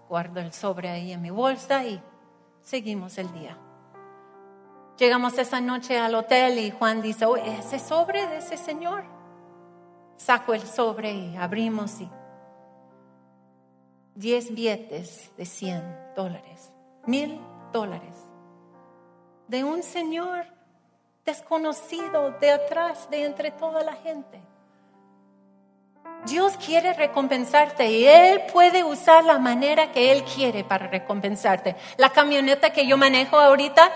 guardo 0.07 0.39
el 0.39 0.53
sobre 0.53 0.89
ahí 0.89 1.13
en 1.13 1.21
mi 1.23 1.31
bolsa 1.31 1.83
y 1.83 1.99
seguimos 2.61 3.17
el 3.17 3.33
día. 3.33 3.57
Llegamos 4.99 5.35
esa 5.39 5.59
noche 5.61 5.97
al 5.97 6.13
hotel 6.13 6.59
y 6.59 6.69
Juan 6.69 7.01
dice, 7.01 7.25
oh, 7.25 7.37
ese 7.37 7.79
sobre 7.79 8.27
de 8.27 8.37
ese 8.37 8.55
señor. 8.55 9.03
Saco 10.15 10.53
el 10.53 10.61
sobre 10.61 11.11
y 11.11 11.35
abrimos 11.35 11.99
y 11.99 12.07
10 14.15 14.53
billetes 14.53 15.31
de 15.37 15.45
100 15.45 16.13
dólares, 16.15 16.71
mil 17.05 17.39
dólares, 17.71 18.15
de 19.47 19.63
un 19.63 19.83
señor 19.83 20.45
desconocido 21.25 22.31
de 22.39 22.51
atrás, 22.51 23.09
de 23.09 23.25
entre 23.25 23.51
toda 23.51 23.83
la 23.83 23.93
gente. 23.93 24.41
Dios 26.25 26.53
quiere 26.63 26.93
recompensarte 26.93 27.89
y 27.89 28.05
Él 28.05 28.41
puede 28.51 28.83
usar 28.83 29.23
la 29.23 29.39
manera 29.39 29.91
que 29.91 30.11
Él 30.11 30.23
quiere 30.23 30.63
para 30.63 30.87
recompensarte. 30.87 31.75
La 31.97 32.09
camioneta 32.09 32.71
que 32.71 32.85
yo 32.85 32.97
manejo 32.97 33.39
ahorita, 33.39 33.91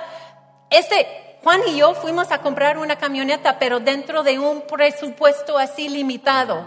este, 0.70 1.38
Juan 1.44 1.62
y 1.68 1.78
yo 1.78 1.94
fuimos 1.94 2.32
a 2.32 2.42
comprar 2.42 2.80
una 2.80 2.96
camioneta, 2.96 3.60
pero 3.60 3.80
dentro 3.80 4.24
de 4.24 4.40
un 4.40 4.62
presupuesto 4.62 5.60
así 5.60 5.88
limitado. 5.90 6.66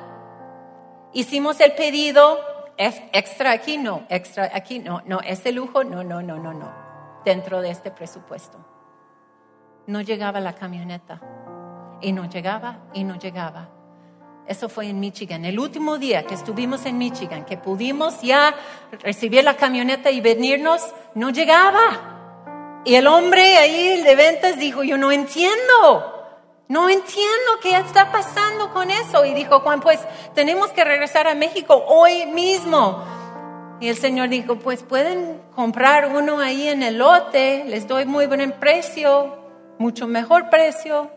Hicimos 1.12 1.60
el 1.60 1.72
pedido, 1.72 2.38
extra 2.78 3.50
aquí 3.50 3.76
no, 3.76 4.04
extra 4.08 4.50
aquí 4.54 4.78
no, 4.78 5.02
no, 5.04 5.20
ese 5.20 5.52
lujo 5.52 5.84
no, 5.84 6.04
no, 6.04 6.22
no, 6.22 6.38
no, 6.38 6.54
no, 6.54 6.72
dentro 7.24 7.60
de 7.60 7.70
este 7.70 7.90
presupuesto. 7.90 8.58
No 9.86 10.00
llegaba 10.00 10.40
la 10.40 10.54
camioneta 10.54 11.20
y 12.00 12.12
no 12.12 12.28
llegaba 12.28 12.78
y 12.94 13.04
no 13.04 13.18
llegaba. 13.18 13.68
Eso 14.46 14.68
fue 14.68 14.88
en 14.88 14.98
Michigan. 14.98 15.44
El 15.44 15.58
último 15.58 15.98
día 15.98 16.22
que 16.22 16.34
estuvimos 16.34 16.86
en 16.86 16.96
Michigan, 16.96 17.44
que 17.44 17.58
pudimos 17.58 18.22
ya 18.22 18.54
recibir 19.02 19.44
la 19.44 19.56
camioneta 19.56 20.10
y 20.10 20.22
venirnos, 20.22 20.94
no 21.14 21.30
llegaba. 21.30 22.80
Y 22.84 22.94
el 22.94 23.06
hombre 23.06 23.58
ahí 23.58 24.02
de 24.02 24.14
ventas 24.14 24.58
dijo, 24.58 24.82
yo 24.82 24.96
no 24.96 25.12
entiendo. 25.12 26.17
No 26.68 26.90
entiendo 26.90 27.58
qué 27.62 27.76
está 27.78 28.12
pasando 28.12 28.72
con 28.74 28.90
eso. 28.90 29.24
Y 29.24 29.32
dijo 29.32 29.60
Juan, 29.60 29.80
pues 29.80 30.00
tenemos 30.34 30.68
que 30.68 30.84
regresar 30.84 31.26
a 31.26 31.34
México 31.34 31.82
hoy 31.88 32.26
mismo. 32.26 33.02
Y 33.80 33.88
el 33.88 33.96
Señor 33.96 34.28
dijo, 34.28 34.56
pues 34.56 34.82
pueden 34.82 35.40
comprar 35.54 36.14
uno 36.14 36.40
ahí 36.40 36.68
en 36.68 36.82
el 36.82 36.98
lote, 36.98 37.64
les 37.64 37.86
doy 37.86 38.04
muy 38.04 38.26
buen 38.26 38.52
precio, 38.52 39.38
mucho 39.78 40.06
mejor 40.06 40.50
precio. 40.50 41.10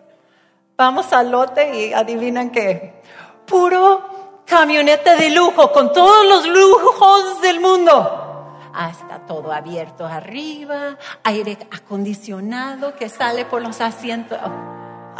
Vamos 0.78 1.12
al 1.12 1.32
lote 1.32 1.76
y 1.76 1.94
adivinan 1.94 2.52
qué. 2.52 3.02
Puro 3.46 4.44
camioneta 4.46 5.16
de 5.16 5.32
lujo, 5.32 5.72
con 5.72 5.92
todos 5.92 6.26
los 6.28 6.48
lujos 6.48 7.42
del 7.42 7.60
mundo. 7.60 8.60
Ah, 8.74 8.90
está 8.92 9.26
todo 9.26 9.52
abierto 9.52 10.06
arriba, 10.06 10.98
aire 11.24 11.58
acondicionado 11.72 12.96
que 12.96 13.10
sale 13.10 13.44
por 13.44 13.62
los 13.62 13.82
asientos 13.82 14.40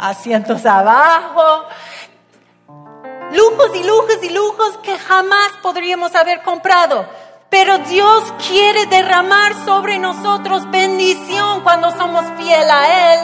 asientos 0.02 0.66
abajo, 0.66 1.64
lujos 3.30 3.70
y 3.76 3.84
lujos 3.84 4.18
y 4.22 4.30
lujos 4.30 4.78
que 4.82 4.98
jamás 4.98 5.52
podríamos 5.62 6.14
haber 6.14 6.42
comprado. 6.42 7.06
Pero 7.48 7.78
Dios 7.78 8.32
quiere 8.48 8.86
derramar 8.86 9.54
sobre 9.64 9.98
nosotros 9.98 10.68
bendición 10.70 11.60
cuando 11.62 11.90
somos 11.92 12.24
fiel 12.36 12.70
a 12.70 13.14
Él. 13.14 13.20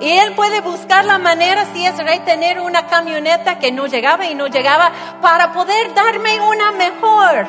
Y 0.00 0.10
Él 0.10 0.34
puede 0.34 0.60
buscar 0.60 1.04
la 1.04 1.18
manera, 1.18 1.66
si 1.74 1.84
es 1.84 1.96
rey, 1.98 2.20
tener 2.20 2.60
una 2.60 2.86
camioneta 2.86 3.58
que 3.58 3.72
no 3.72 3.86
llegaba 3.86 4.26
y 4.26 4.34
no 4.34 4.46
llegaba 4.46 4.92
para 5.20 5.52
poder 5.52 5.92
darme 5.94 6.40
una 6.40 6.72
mejor. 6.72 7.46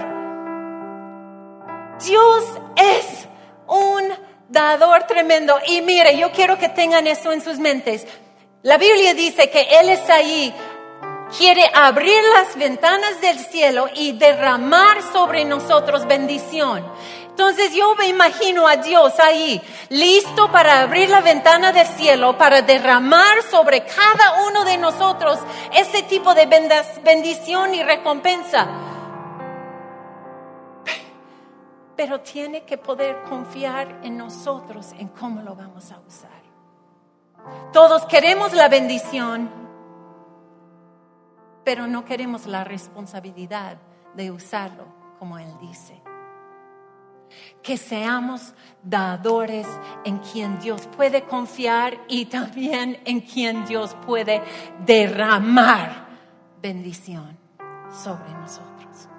Dios 2.04 2.46
es 2.76 3.28
un 3.68 4.04
dador 4.50 5.04
tremendo. 5.04 5.56
Y 5.68 5.82
mire, 5.82 6.18
yo 6.18 6.32
quiero 6.32 6.58
que 6.58 6.70
tengan 6.70 7.06
eso 7.06 7.32
en 7.32 7.42
sus 7.42 7.60
mentes. 7.60 8.08
La 8.64 8.78
Biblia 8.78 9.14
dice 9.14 9.50
que 9.50 9.62
Él 9.80 9.90
es 9.90 10.10
ahí, 10.10 10.54
quiere 11.38 11.70
abrir 11.74 12.20
las 12.34 12.58
ventanas 12.58 13.22
del 13.22 13.38
cielo 13.38 13.88
y 13.94 14.14
derramar 14.14 15.02
sobre 15.14 15.46
nosotros 15.46 16.08
bendición. 16.08 16.84
Entonces 17.30 17.76
yo 17.76 17.94
me 17.94 18.08
imagino 18.08 18.68
a 18.68 18.78
Dios 18.78 19.20
ahí, 19.20 19.62
listo 19.90 20.52
para 20.52 20.82
abrir 20.82 21.08
la 21.08 21.22
ventana 21.22 21.72
del 21.72 21.86
cielo, 21.86 22.36
para 22.36 22.64
derramar 22.64 23.44
sobre 23.44 23.86
cada 23.86 24.48
uno 24.48 24.66
de 24.66 24.80
nosotros 24.80 25.38
ese 25.72 26.02
tipo 26.02 26.34
de 26.34 26.48
bendición 27.04 27.76
y 27.76 27.84
recompensa. 27.84 28.68
Pero 31.96 32.22
tiene 32.22 32.66
que 32.66 32.80
poder 32.80 33.22
confiar 33.30 34.00
en 34.04 34.18
nosotros, 34.18 34.94
en 34.94 35.10
cómo 35.10 35.44
lo 35.44 35.54
vamos 35.54 35.92
a 35.92 36.00
usar. 36.00 36.37
Todos 37.74 38.06
queremos 38.06 38.54
la 38.54 38.70
bendición, 38.70 39.50
pero 41.64 41.88
no 41.88 42.06
queremos 42.06 42.46
la 42.46 42.64
responsabilidad 42.64 43.78
de 44.16 44.32
usarlo 44.32 44.86
como 45.20 45.38
Él 45.38 45.54
dice. 45.60 46.02
Que 47.62 47.78
seamos 47.78 48.54
dadores 48.84 49.68
en 50.06 50.20
quien 50.20 50.60
Dios 50.60 50.88
puede 50.96 51.24
confiar 51.24 51.98
y 52.08 52.26
también 52.26 53.02
en 53.06 53.20
quien 53.20 53.66
Dios 53.66 53.96
puede 54.06 54.42
derramar 54.86 56.08
bendición 56.62 57.38
sobre 57.92 58.32
nosotros. 58.34 59.10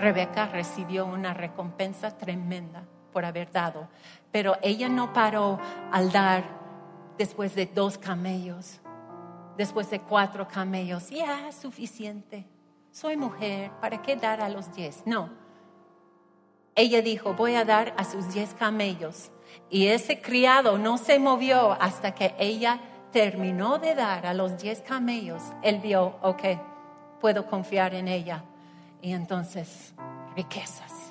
Rebeca 0.00 0.46
recibió 0.46 1.06
una 1.06 1.32
recompensa 1.32 2.18
tremenda 2.18 2.82
por 3.12 3.24
haber 3.24 3.52
dado 3.52 3.88
pero 4.32 4.56
ella 4.62 4.88
no 4.88 5.12
paró 5.12 5.60
al 5.92 6.10
dar 6.10 6.42
después 7.18 7.54
de 7.54 7.66
dos 7.66 7.98
camellos, 7.98 8.80
después 9.58 9.90
de 9.90 10.00
cuatro 10.00 10.48
camellos, 10.48 11.10
ya 11.10 11.52
suficiente. 11.52 12.46
Soy 12.90 13.16
mujer, 13.16 13.70
¿para 13.80 14.00
qué 14.02 14.16
dar 14.16 14.40
a 14.40 14.48
los 14.48 14.74
diez? 14.74 15.02
No. 15.06 15.28
Ella 16.74 17.02
dijo, 17.02 17.34
voy 17.34 17.54
a 17.54 17.64
dar 17.66 17.94
a 17.98 18.04
sus 18.04 18.32
diez 18.32 18.54
camellos. 18.54 19.30
Y 19.68 19.88
ese 19.88 20.22
criado 20.22 20.78
no 20.78 20.96
se 20.96 21.18
movió 21.18 21.72
hasta 21.72 22.14
que 22.14 22.34
ella 22.38 22.80
terminó 23.12 23.78
de 23.78 23.94
dar 23.94 24.24
a 24.24 24.32
los 24.32 24.56
diez 24.56 24.80
camellos. 24.80 25.42
Él 25.62 25.80
vio, 25.80 26.16
ok, 26.22 26.42
puedo 27.20 27.46
confiar 27.46 27.94
en 27.94 28.08
ella. 28.08 28.44
Y 29.02 29.12
entonces, 29.12 29.92
riquezas. 30.34 31.01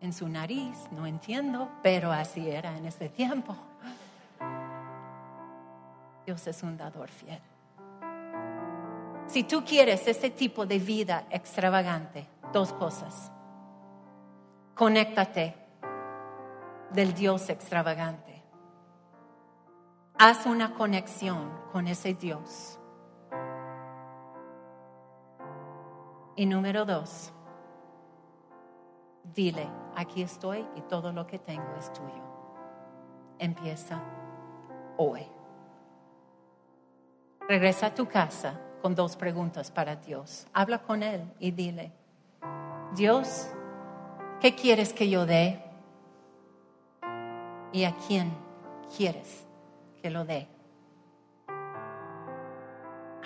En 0.00 0.12
su 0.12 0.28
nariz, 0.28 0.88
no 0.92 1.06
entiendo, 1.06 1.68
pero 1.82 2.12
así 2.12 2.48
era 2.48 2.76
en 2.76 2.86
ese 2.86 3.08
tiempo. 3.08 3.56
Dios 6.24 6.46
es 6.46 6.62
un 6.62 6.76
dador 6.76 7.08
fiel. 7.08 7.40
Si 9.26 9.44
tú 9.44 9.64
quieres 9.64 10.06
ese 10.06 10.30
tipo 10.30 10.64
de 10.66 10.78
vida 10.78 11.26
extravagante, 11.30 12.26
dos 12.52 12.72
cosas. 12.72 13.30
Conéctate 14.74 15.54
del 16.92 17.12
Dios 17.14 17.48
extravagante. 17.50 18.42
Haz 20.18 20.46
una 20.46 20.74
conexión 20.74 21.50
con 21.72 21.88
ese 21.88 22.14
Dios. 22.14 22.78
Y 26.36 26.46
número 26.46 26.84
dos, 26.84 27.32
dile, 29.34 29.68
aquí 29.98 30.22
estoy 30.22 30.64
y 30.76 30.80
todo 30.82 31.12
lo 31.12 31.26
que 31.26 31.40
tengo 31.40 31.74
es 31.76 31.92
tuyo. 31.92 32.22
Empieza 33.38 34.00
hoy. 34.96 35.26
Regresa 37.48 37.86
a 37.86 37.94
tu 37.94 38.06
casa 38.06 38.60
con 38.80 38.94
dos 38.94 39.16
preguntas 39.16 39.72
para 39.72 39.96
Dios. 39.96 40.46
Habla 40.52 40.82
con 40.82 41.02
Él 41.02 41.32
y 41.40 41.50
dile, 41.50 41.92
Dios, 42.94 43.50
¿qué 44.40 44.54
quieres 44.54 44.92
que 44.92 45.10
yo 45.10 45.26
dé? 45.26 45.64
¿Y 47.72 47.82
a 47.82 47.94
quién 48.06 48.32
quieres 48.96 49.46
que 50.00 50.10
lo 50.10 50.24
dé? 50.24 50.46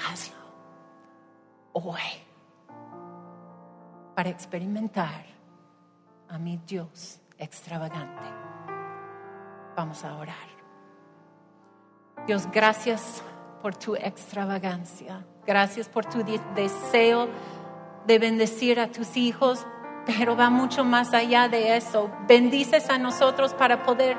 Hazlo 0.08 0.36
hoy 1.74 2.00
para 4.14 4.30
experimentar 4.30 5.31
a 6.32 6.38
mi 6.38 6.58
Dios 6.66 7.20
extravagante. 7.38 8.22
Vamos 9.76 10.04
a 10.04 10.16
orar. 10.16 10.36
Dios, 12.26 12.48
gracias 12.50 13.22
por 13.60 13.74
tu 13.76 13.94
extravagancia. 13.96 15.24
Gracias 15.46 15.88
por 15.88 16.06
tu 16.06 16.18
de- 16.24 16.40
deseo 16.54 17.28
de 18.06 18.18
bendecir 18.18 18.80
a 18.80 18.88
tus 18.90 19.16
hijos, 19.16 19.66
pero 20.06 20.36
va 20.36 20.48
mucho 20.50 20.84
más 20.84 21.12
allá 21.14 21.48
de 21.48 21.76
eso. 21.76 22.10
Bendices 22.26 22.88
a 22.90 22.98
nosotros 22.98 23.54
para 23.54 23.82
poder 23.82 24.16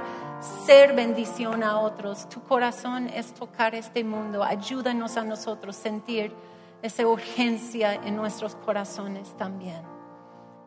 ser 0.66 0.94
bendición 0.96 1.64
a 1.64 1.80
otros. 1.80 2.28
Tu 2.30 2.42
corazón 2.44 3.08
es 3.10 3.34
tocar 3.34 3.74
este 3.76 4.04
mundo. 4.04 4.44
Ayúdanos 4.44 5.18
a 5.18 5.24
nosotros 5.24 5.76
sentir 5.76 6.34
esa 6.82 7.08
urgencia 7.08 7.94
en 7.96 8.16
nuestros 8.18 8.56
corazones 8.56 9.36
también. 9.38 9.82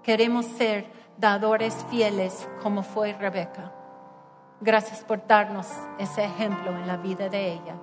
Queremos 0.03 0.47
ser 0.47 0.87
dadores 1.19 1.87
fieles 1.91 2.49
como 2.63 2.83
fue 2.83 3.13
Rebeca. 3.15 3.73
Gracias 4.61 5.05
por 5.05 5.27
darnos 5.27 5.69
ese 5.99 6.25
ejemplo 6.25 6.71
en 6.71 6.87
la 6.87 6.97
vida 6.97 7.29
de 7.29 7.53
ella. 7.53 7.77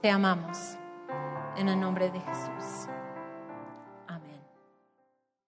Te 0.00 0.10
amamos. 0.10 0.76
En 1.56 1.68
el 1.68 1.78
nombre 1.78 2.10
de 2.10 2.20
Jesús. 2.20 2.88